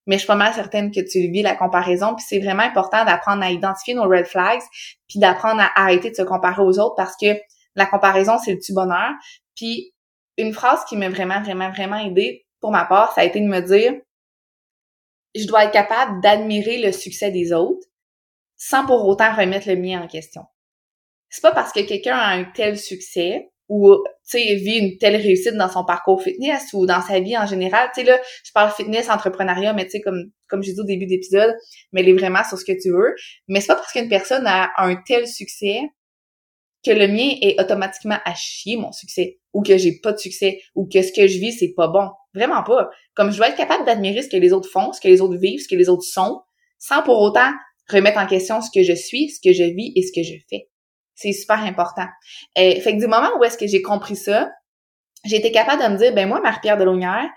Mais 0.08 0.14
je 0.14 0.20
suis 0.20 0.26
pas 0.26 0.34
mal 0.34 0.52
certaine 0.54 0.90
que 0.90 1.00
tu 1.00 1.30
vis 1.30 1.42
la 1.42 1.54
comparaison, 1.54 2.16
puis 2.16 2.24
c'est 2.26 2.40
vraiment 2.40 2.64
important 2.64 3.04
d'apprendre 3.04 3.44
à 3.44 3.50
identifier 3.50 3.94
nos 3.94 4.08
red 4.08 4.26
flags, 4.26 4.62
puis 5.06 5.20
d'apprendre 5.20 5.60
à 5.60 5.70
arrêter 5.76 6.10
de 6.10 6.16
se 6.16 6.22
comparer 6.22 6.62
aux 6.62 6.78
autres 6.80 6.96
parce 6.96 7.14
que 7.16 7.38
la 7.76 7.86
comparaison 7.86 8.38
c'est 8.38 8.54
le 8.54 8.58
tu 8.58 8.72
bonheur. 8.72 9.12
Puis 9.54 9.94
une 10.38 10.52
phrase 10.52 10.84
qui 10.86 10.96
m'a 10.96 11.10
vraiment 11.10 11.40
vraiment 11.42 11.70
vraiment 11.70 11.98
aidé 11.98 12.46
pour 12.60 12.72
ma 12.72 12.86
part, 12.86 13.12
ça 13.12 13.20
a 13.20 13.24
été 13.24 13.38
de 13.40 13.46
me 13.46 13.60
dire 13.60 13.94
je 15.34 15.46
dois 15.46 15.64
être 15.64 15.72
capable 15.72 16.20
d'admirer 16.22 16.78
le 16.78 16.90
succès 16.90 17.30
des 17.30 17.52
autres 17.52 17.86
sans 18.56 18.86
pour 18.86 19.06
autant 19.06 19.34
remettre 19.34 19.68
le 19.68 19.76
mien 19.76 20.02
en 20.02 20.08
question. 20.08 20.42
C'est 21.28 21.42
pas 21.42 21.52
parce 21.52 21.72
que 21.72 21.80
quelqu'un 21.80 22.16
a 22.16 22.30
un 22.30 22.44
tel 22.44 22.78
succès 22.78 23.50
ou 23.68 23.94
tu 24.28 24.38
sais 24.38 24.54
vit 24.54 24.78
une 24.78 24.98
telle 24.98 25.16
réussite 25.16 25.54
dans 25.54 25.68
son 25.68 25.84
parcours 25.84 26.22
fitness 26.22 26.72
ou 26.72 26.86
dans 26.86 27.02
sa 27.02 27.20
vie 27.20 27.36
en 27.36 27.46
général, 27.46 27.90
tu 27.94 28.00
sais 28.00 28.06
là, 28.06 28.18
je 28.44 28.50
parle 28.52 28.70
fitness, 28.72 29.10
entrepreneuriat, 29.10 29.72
mais 29.74 29.84
tu 29.84 29.92
sais 29.92 30.00
comme 30.00 30.30
comme 30.48 30.62
j'ai 30.62 30.72
dit 30.72 30.80
au 30.80 30.84
début 30.84 31.06
d'épisode, 31.06 31.54
mais 31.92 32.00
elle 32.00 32.08
est 32.08 32.14
vraiment 32.14 32.42
sur 32.48 32.58
ce 32.58 32.64
que 32.64 32.72
tu 32.80 32.90
veux, 32.90 33.14
mais 33.48 33.60
c'est 33.60 33.68
pas 33.68 33.76
parce 33.76 33.92
qu'une 33.92 34.08
personne 34.08 34.46
a 34.46 34.70
un 34.78 34.96
tel 34.96 35.26
succès 35.26 35.80
que 36.84 36.90
le 36.90 37.08
mien 37.08 37.30
est 37.42 37.60
automatiquement 37.60 38.18
à 38.24 38.34
chier 38.34 38.76
mon 38.76 38.92
succès 38.92 39.38
ou 39.52 39.62
que 39.62 39.76
j'ai 39.76 39.98
pas 40.02 40.12
de 40.12 40.18
succès 40.18 40.60
ou 40.74 40.88
que 40.88 41.02
ce 41.02 41.12
que 41.12 41.26
je 41.26 41.38
vis 41.38 41.52
c'est 41.52 41.74
pas 41.76 41.88
bon. 41.88 42.08
Vraiment 42.34 42.62
pas. 42.62 42.88
Comme 43.14 43.32
je 43.32 43.36
dois 43.36 43.48
être 43.48 43.56
capable 43.56 43.84
d'admirer 43.84 44.22
ce 44.22 44.28
que 44.28 44.36
les 44.36 44.52
autres 44.52 44.70
font, 44.70 44.92
ce 44.92 45.00
que 45.00 45.08
les 45.08 45.20
autres 45.20 45.38
vivent, 45.38 45.60
ce 45.60 45.68
que 45.68 45.74
les 45.74 45.88
autres 45.88 46.04
sont, 46.04 46.40
sans 46.78 47.02
pour 47.02 47.20
autant 47.20 47.50
remettre 47.88 48.18
en 48.18 48.26
question 48.26 48.60
ce 48.60 48.70
que 48.72 48.82
je 48.82 48.92
suis, 48.92 49.30
ce 49.30 49.40
que 49.40 49.52
je 49.52 49.64
vis 49.64 49.92
et 49.96 50.02
ce 50.02 50.12
que 50.14 50.22
je 50.22 50.34
fais. 50.48 50.68
C'est 51.18 51.32
super 51.32 51.58
important. 51.64 52.06
Et, 52.54 52.80
fait 52.80 52.94
que 52.94 53.00
du 53.00 53.08
moment 53.08 53.30
où 53.40 53.44
est-ce 53.44 53.58
que 53.58 53.66
j'ai 53.66 53.82
compris 53.82 54.14
ça, 54.14 54.52
j'ai 55.24 55.38
été 55.38 55.50
capable 55.50 55.82
de 55.82 55.88
me 55.88 55.98
dire, 55.98 56.14
ben 56.14 56.28
moi, 56.28 56.40
Marie-Pierre 56.40 56.78
Delonnière, 56.78 57.28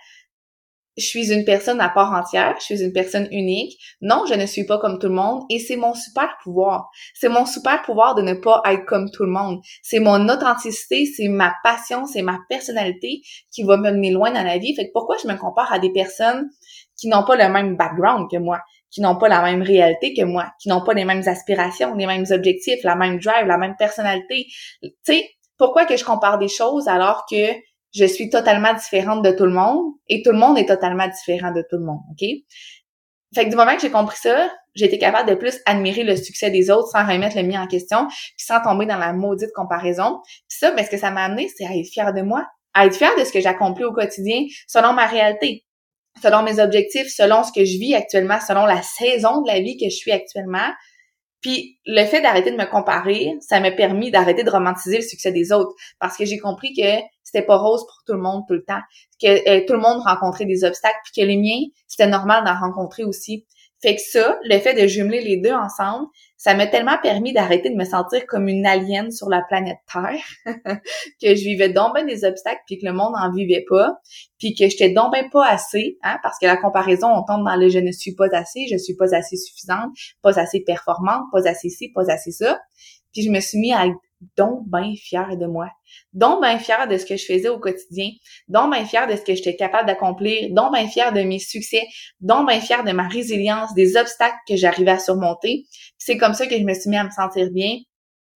je 0.98 1.04
suis 1.04 1.34
une 1.34 1.46
personne 1.46 1.82
à 1.82 1.90
part 1.90 2.14
entière, 2.14 2.56
je 2.60 2.66
suis 2.66 2.84
une 2.84 2.94
personne 2.94 3.28
unique. 3.32 3.80
Non, 4.02 4.26
je 4.30 4.36
ne 4.36 4.46
suis 4.46 4.68
pas 4.68 4.78
comme 4.78 5.00
tout 5.00 5.08
le 5.08 5.16
monde 5.16 5.46
et 5.50 5.58
c'est 5.58 5.78
mon 5.78 5.96
super 5.96 6.38
pouvoir. 6.44 6.92
C'est 7.16 7.28
mon 7.28 7.48
super 7.48 7.82
pouvoir 7.82 8.14
de 8.14 8.22
ne 8.22 8.36
pas 8.36 8.62
être 8.66 8.86
comme 8.86 9.10
tout 9.10 9.24
le 9.24 9.32
monde. 9.32 9.62
C'est 9.82 10.00
mon 10.00 10.30
authenticité, 10.30 11.08
c'est 11.08 11.28
ma 11.28 11.56
passion, 11.64 12.06
c'est 12.06 12.22
ma 12.22 12.38
personnalité 12.50 13.22
qui 13.52 13.64
va 13.64 13.78
me 13.78 13.90
mener 13.90 14.12
loin 14.12 14.30
dans 14.30 14.44
la 14.44 14.60
vie. 14.60 14.76
Fait 14.76 14.86
que 14.86 14.92
pourquoi 14.94 15.16
je 15.24 15.28
me 15.28 15.36
compare 15.38 15.74
à 15.74 15.80
des 15.80 15.92
personnes 15.92 16.52
qui 16.96 17.08
n'ont 17.08 17.24
pas 17.24 17.36
le 17.36 17.52
même 17.52 17.78
background 17.78 18.30
que 18.30 18.38
moi, 18.38 18.60
qui 18.92 19.02
n'ont 19.02 19.18
pas 19.18 19.30
la 19.30 19.42
même 19.42 19.62
réalité 19.62 20.14
que 20.14 20.24
moi, 20.24 20.52
qui 20.60 20.70
n'ont 20.70 20.84
pas 20.84 20.94
les 20.94 21.06
mêmes 21.06 21.24
aspirations, 21.26 21.96
les 21.96 22.06
mêmes 22.06 22.26
objectifs, 22.30 22.84
la 22.84 22.96
même 22.96 23.20
drive, 23.20 23.48
la 23.48 23.58
même 23.58 23.76
personnalité. 23.78 24.48
Tu 24.82 24.92
sais, 25.04 25.30
pourquoi 25.58 25.86
que 25.86 25.98
je 25.98 26.04
compare 26.04 26.38
des 26.38 26.48
choses 26.48 26.88
alors 26.88 27.26
que 27.30 27.54
je 27.94 28.06
suis 28.06 28.30
totalement 28.30 28.74
différente 28.74 29.24
de 29.24 29.32
tout 29.32 29.46
le 29.46 29.52
monde 29.52 29.94
et 30.08 30.22
tout 30.22 30.32
le 30.32 30.38
monde 30.38 30.58
est 30.58 30.68
totalement 30.68 31.08
différent 31.08 31.52
de 31.52 31.62
tout 31.70 31.78
le 31.78 31.86
monde, 31.86 32.02
OK? 32.12 32.28
Fait 33.34 33.46
que 33.46 33.50
du 33.50 33.56
moment 33.56 33.76
que 33.76 33.82
j'ai 33.82 33.92
compris 33.92 34.18
ça, 34.18 34.50
j'ai 34.76 34.86
été 34.86 34.98
capable 34.98 35.30
de 35.30 35.36
plus 35.36 35.60
admirer 35.66 36.04
le 36.04 36.16
succès 36.16 36.50
des 36.50 36.70
autres 36.70 36.90
sans 36.90 37.06
remettre 37.06 37.38
le 37.38 37.44
mien 37.44 37.62
en 37.62 37.68
question, 37.68 38.08
puis 38.08 38.46
sans 38.46 38.62
tomber 38.62 38.86
dans 38.86 38.98
la 38.98 39.14
maudite 39.14 39.52
comparaison. 39.54 40.20
Puis 40.26 40.58
ça, 40.60 40.72
ben, 40.72 40.84
ce 40.86 40.90
que 40.90 40.98
ça 40.98 41.12
m'a 41.12 41.24
amené, 41.24 41.50
c'est 41.56 41.66
à 41.66 41.76
être 41.76 41.88
fière 41.88 42.14
de 42.14 42.22
moi, 42.22 42.46
à 42.74 42.86
être 42.86 42.96
fière 42.96 43.16
de 43.18 43.24
ce 43.24 43.32
que 43.32 43.42
j'accomplis 43.42 43.86
au 43.86 43.94
quotidien 43.94 44.46
selon 44.68 44.94
ma 44.94 45.06
réalité, 45.06 45.66
selon 46.22 46.44
mes 46.44 46.60
objectifs, 46.60 47.08
selon 47.08 47.44
ce 47.44 47.52
que 47.52 47.66
je 47.66 47.78
vis 47.78 47.96
actuellement, 47.96 48.40
selon 48.40 48.66
la 48.66 48.82
saison 48.82 49.42
de 49.42 49.48
la 49.48 49.60
vie 49.60 49.78
que 49.78 49.86
je 49.86 49.96
suis 49.96 50.12
actuellement, 50.12 50.70
puis 51.42 51.80
le 51.86 52.06
fait 52.06 52.22
d'arrêter 52.22 52.52
de 52.52 52.56
me 52.56 52.70
comparer, 52.70 53.36
ça 53.42 53.60
m'a 53.60 53.72
permis 53.72 54.12
d'arrêter 54.12 54.44
de 54.44 54.50
romantiser 54.50 54.98
le 54.98 55.04
succès 55.04 55.32
des 55.32 55.52
autres. 55.52 55.74
Parce 56.00 56.16
que 56.16 56.24
j'ai 56.24 56.38
compris 56.38 56.74
que 56.74 57.02
c'était 57.24 57.46
pas 57.46 57.58
rose 57.58 57.82
pour 57.82 58.04
tout 58.06 58.14
le 58.14 58.22
monde 58.22 58.44
tout 58.48 58.54
le 58.54 58.64
temps, 58.64 58.82
que 59.20 59.50
euh, 59.50 59.66
tout 59.66 59.74
le 59.74 59.80
monde 59.80 60.02
rencontrait 60.06 60.46
des 60.46 60.64
obstacles 60.64 61.00
puis 61.04 61.22
que 61.22 61.28
les 61.28 61.38
miens, 61.38 61.62
c'était 61.88 62.08
normal 62.08 62.44
d'en 62.46 62.60
rencontrer 62.60 63.04
aussi. 63.04 63.46
Fait 63.82 63.96
que 63.96 64.02
ça, 64.02 64.38
le 64.44 64.60
fait 64.60 64.80
de 64.80 64.88
jumeler 64.88 65.22
les 65.22 65.38
deux 65.38 65.54
ensemble, 65.54 66.08
ça 66.38 66.54
m'a 66.54 66.68
tellement 66.68 66.98
permis 67.02 67.34
d'arrêter 67.34 67.70
de 67.70 67.76
me 67.76 67.84
sentir 67.84 68.26
comme 68.28 68.48
une 68.48 68.66
alien 68.66 69.12
sur 69.12 69.28
la 69.30 69.42
planète 69.48 69.78
Terre, 69.92 70.24
que 71.22 71.36
je 71.36 71.44
vivais 71.44 71.70
donc 71.70 71.98
des 72.08 72.24
obstacles 72.26 72.62
puis 72.66 72.80
que 72.80 72.86
le 72.86 72.94
monde 72.94 73.14
en 73.16 73.32
vivait 73.32 73.66
pas, 73.68 73.96
puis 74.40 74.54
que 74.54 74.68
j'étais 74.70 74.92
donc 74.92 75.14
bien 75.14 75.30
pas 75.30 75.48
assez, 75.48 75.98
hein, 76.04 76.18
parce 76.24 76.38
que 76.40 76.46
la 76.46 76.58
comparaison, 76.58 77.08
on 77.08 77.24
tombe 77.24 77.46
dans 77.46 77.56
le 77.56 77.70
je 77.70 77.80
ne 77.80 77.92
suis 77.92 78.14
pas 78.14 78.28
assez, 78.34 78.68
je 78.72 78.78
suis 78.78 78.96
pas 78.96 79.16
assez 79.16 79.36
suffisante, 79.36 79.92
pas 80.22 80.40
assez 80.40 80.62
performante, 80.62 81.24
pas 81.32 81.48
assez 81.48 81.70
ci, 81.70 81.90
pas 81.90 82.10
assez 82.12 82.32
ça. 82.32 82.60
Puis 83.14 83.24
je 83.24 83.32
me 83.32 83.40
suis 83.40 83.60
mis 83.60 83.74
à 83.74 83.86
donc 84.38 84.64
bien 84.68 84.94
fière 84.96 85.36
de 85.38 85.46
moi, 85.46 85.70
donc 86.14 86.42
bien 86.42 86.60
fière 86.60 86.88
de 86.88 86.98
ce 86.98 87.06
que 87.06 87.18
je 87.18 87.26
faisais 87.26 87.50
au 87.50 87.60
quotidien, 87.60 88.10
donc 88.48 88.74
bien 88.74 88.86
fière 88.86 89.08
de 89.08 89.16
ce 89.16 89.22
que 89.22 89.36
j'étais 89.36 89.56
capable 89.56 89.88
d'accomplir, 89.88 90.50
donc 90.52 90.74
bien 90.74 90.88
fière 90.88 91.14
de 91.14 91.22
mes 91.22 91.40
succès, 91.40 91.84
donc 92.20 92.48
bien 92.48 92.60
fière 92.60 92.84
de 92.84 92.92
ma 92.92 93.08
résilience, 93.08 93.74
des 93.74 93.98
obstacles 93.98 94.38
que 94.48 94.56
j'arrivais 94.56 94.92
à 94.92 95.00
surmonter. 95.00 95.66
C'est 95.98 96.18
comme 96.18 96.34
ça 96.34 96.48
que 96.48 96.58
je 96.58 96.64
me 96.64 96.74
suis 96.74 96.90
mis 96.90 96.98
à 96.98 97.04
me 97.04 97.12
sentir 97.12 97.50
bien 97.52 97.78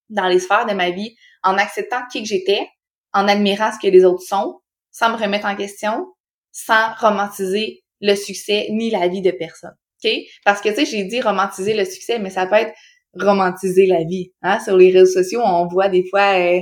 dans 0.10 0.28
les 0.28 0.40
sphères 0.40 0.66
de 0.66 0.74
ma 0.74 0.92
vie, 0.92 1.16
en 1.44 1.58
acceptant 1.58 2.02
qui 2.12 2.22
que 2.22 2.28
j'étais, 2.28 2.68
en 3.14 3.28
admirant 3.28 3.72
ce 3.72 3.80
que 3.80 3.92
les 3.92 4.04
autres 4.06 4.24
sont, 4.24 4.60
sans 4.92 5.10
me 5.12 5.18
remettre 5.22 5.48
en 5.48 5.56
question, 5.56 6.06
sans 6.52 6.94
romantiser 7.00 7.84
le 8.02 8.16
succès 8.16 8.68
ni 8.72 8.90
la 8.90 9.08
vie 9.08 9.22
de 9.22 9.32
personne. 9.32 9.76
OK? 10.04 10.12
Parce 10.44 10.62
que, 10.62 10.70
tu 10.70 10.76
sais, 10.76 10.86
j'ai 10.86 11.04
dit 11.04 11.22
romantiser 11.22 11.74
le 11.74 11.86
succès, 11.86 12.20
mais 12.20 12.30
ça 12.30 12.46
peut 12.46 12.56
être 12.56 12.74
romantiser 13.20 13.86
la 13.86 14.04
vie. 14.04 14.32
Hein? 14.42 14.60
Sur 14.60 14.78
les 14.78 14.92
réseaux 14.92 15.22
sociaux, 15.22 15.42
on 15.44 15.68
voit 15.68 15.90
des 15.90 16.06
fois 16.10 16.38
euh, 16.38 16.60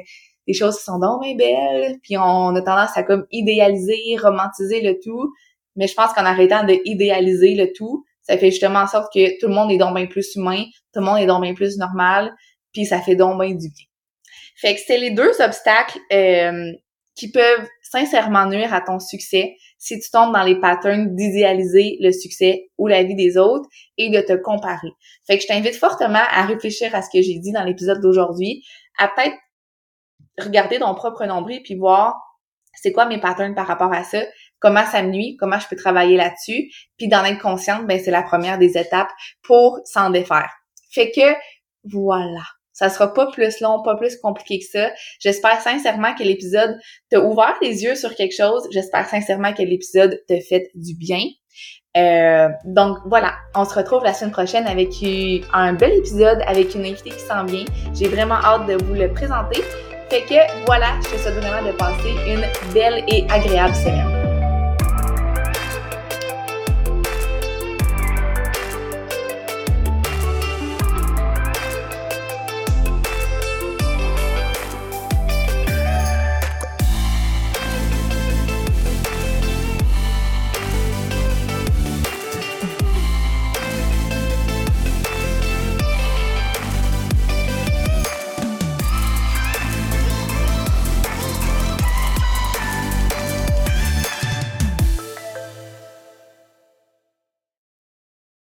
des 0.47 0.53
choses 0.53 0.77
qui 0.77 0.83
sont 0.83 0.99
donc 0.99 1.21
bien 1.21 1.35
belles, 1.35 1.99
puis 2.03 2.17
on 2.17 2.55
a 2.55 2.61
tendance 2.61 2.95
à 2.95 3.03
comme 3.03 3.25
idéaliser, 3.31 4.17
romantiser 4.21 4.81
le 4.81 4.99
tout. 5.03 5.33
Mais 5.75 5.87
je 5.87 5.93
pense 5.95 6.13
qu'en 6.13 6.25
arrêtant 6.25 6.63
de 6.63 6.77
idéaliser 6.85 7.55
le 7.55 7.71
tout, 7.73 8.05
ça 8.21 8.37
fait 8.37 8.51
justement 8.51 8.79
en 8.79 8.87
sorte 8.87 9.11
que 9.13 9.39
tout 9.39 9.47
le 9.47 9.53
monde 9.53 9.71
est 9.71 9.77
donc 9.77 9.95
bien 9.95 10.05
plus 10.05 10.35
humain, 10.35 10.63
tout 10.93 10.99
le 10.99 11.05
monde 11.05 11.19
est 11.19 11.25
donc 11.25 11.41
bien 11.41 11.53
plus 11.53 11.77
normal, 11.77 12.33
puis 12.71 12.85
ça 12.85 13.01
fait 13.01 13.15
donc 13.15 13.39
bien 13.39 13.51
du 13.51 13.69
bien. 13.69 13.85
Fait 14.55 14.75
que 14.75 14.81
c'est 14.85 14.97
les 14.97 15.11
deux 15.11 15.31
obstacles 15.41 15.99
euh, 16.11 16.71
qui 17.15 17.31
peuvent 17.31 17.67
sincèrement 17.81 18.45
nuire 18.45 18.73
à 18.73 18.81
ton 18.81 18.99
succès 18.99 19.55
si 19.83 19.99
tu 19.99 20.09
tombes 20.09 20.33
dans 20.33 20.43
les 20.43 20.59
patterns 20.61 21.13
d'idéaliser 21.13 21.97
le 21.99 22.13
succès 22.13 22.69
ou 22.77 22.87
la 22.87 23.03
vie 23.03 23.15
des 23.15 23.37
autres 23.37 23.67
et 23.97 24.09
de 24.09 24.21
te 24.21 24.33
comparer. 24.33 24.87
Fait 25.27 25.35
que 25.35 25.43
je 25.43 25.47
t'invite 25.47 25.75
fortement 25.75 26.23
à 26.31 26.45
réfléchir 26.45 26.95
à 26.95 27.01
ce 27.01 27.09
que 27.11 27.21
j'ai 27.21 27.37
dit 27.39 27.51
dans 27.51 27.65
l'épisode 27.65 27.99
d'aujourd'hui, 27.99 28.63
à 28.97 29.09
peut-être 29.09 29.35
regarder 30.39 30.79
ton 30.79 30.95
propre 30.95 31.25
nombril 31.25 31.61
puis 31.63 31.75
voir 31.75 32.15
c'est 32.75 32.93
quoi 32.93 33.05
mes 33.05 33.19
patterns 33.19 33.55
par 33.55 33.67
rapport 33.67 33.93
à 33.93 34.03
ça, 34.03 34.21
comment 34.59 34.85
ça 34.85 35.03
me 35.03 35.09
nuit, 35.09 35.35
comment 35.37 35.59
je 35.59 35.67
peux 35.67 35.75
travailler 35.75 36.17
là-dessus, 36.17 36.71
puis 36.97 37.07
d'en 37.07 37.23
être 37.23 37.39
consciente, 37.39 37.85
ben 37.85 37.99
c'est 37.99 38.09
la 38.09 38.23
première 38.23 38.57
des 38.57 38.77
étapes 38.77 39.11
pour 39.43 39.79
s'en 39.85 40.09
défaire. 40.09 40.49
Fait 40.91 41.11
que 41.11 41.35
voilà. 41.83 42.43
Ça 42.73 42.89
sera 42.89 43.13
pas 43.13 43.27
plus 43.27 43.61
long, 43.61 43.81
pas 43.83 43.95
plus 43.95 44.17
compliqué 44.17 44.59
que 44.59 44.65
ça. 44.65 44.91
J'espère 45.19 45.61
sincèrement 45.61 46.13
que 46.15 46.23
l'épisode 46.23 46.77
t'a 47.09 47.21
ouvert 47.21 47.55
les 47.61 47.83
yeux 47.83 47.95
sur 47.95 48.15
quelque 48.15 48.35
chose. 48.35 48.67
J'espère 48.71 49.07
sincèrement 49.07 49.53
que 49.53 49.61
l'épisode 49.61 50.21
te 50.27 50.39
fait 50.39 50.69
du 50.75 50.95
bien. 50.95 51.23
Euh, 51.95 52.49
donc 52.65 52.97
voilà, 53.05 53.33
on 53.55 53.65
se 53.65 53.75
retrouve 53.75 54.03
la 54.03 54.13
semaine 54.13 54.31
prochaine 54.31 54.65
avec 54.65 54.89
un 55.53 55.73
bel 55.73 55.93
épisode 55.93 56.41
avec 56.47 56.73
une 56.73 56.85
invitée 56.85 57.11
qui 57.11 57.19
s'en 57.19 57.45
vient. 57.45 57.65
J'ai 57.93 58.07
vraiment 58.07 58.35
hâte 58.43 58.65
de 58.67 58.83
vous 58.83 58.95
le 58.95 59.11
présenter. 59.13 59.61
Fait 60.09 60.23
que 60.23 60.65
voilà, 60.65 60.87
je 61.03 61.15
te 61.15 61.21
souhaite 61.21 61.35
vraiment 61.35 61.65
de 61.65 61.71
passer 61.73 62.13
une 62.27 62.73
belle 62.73 63.03
et 63.07 63.25
agréable 63.29 63.75
semaine. 63.75 64.22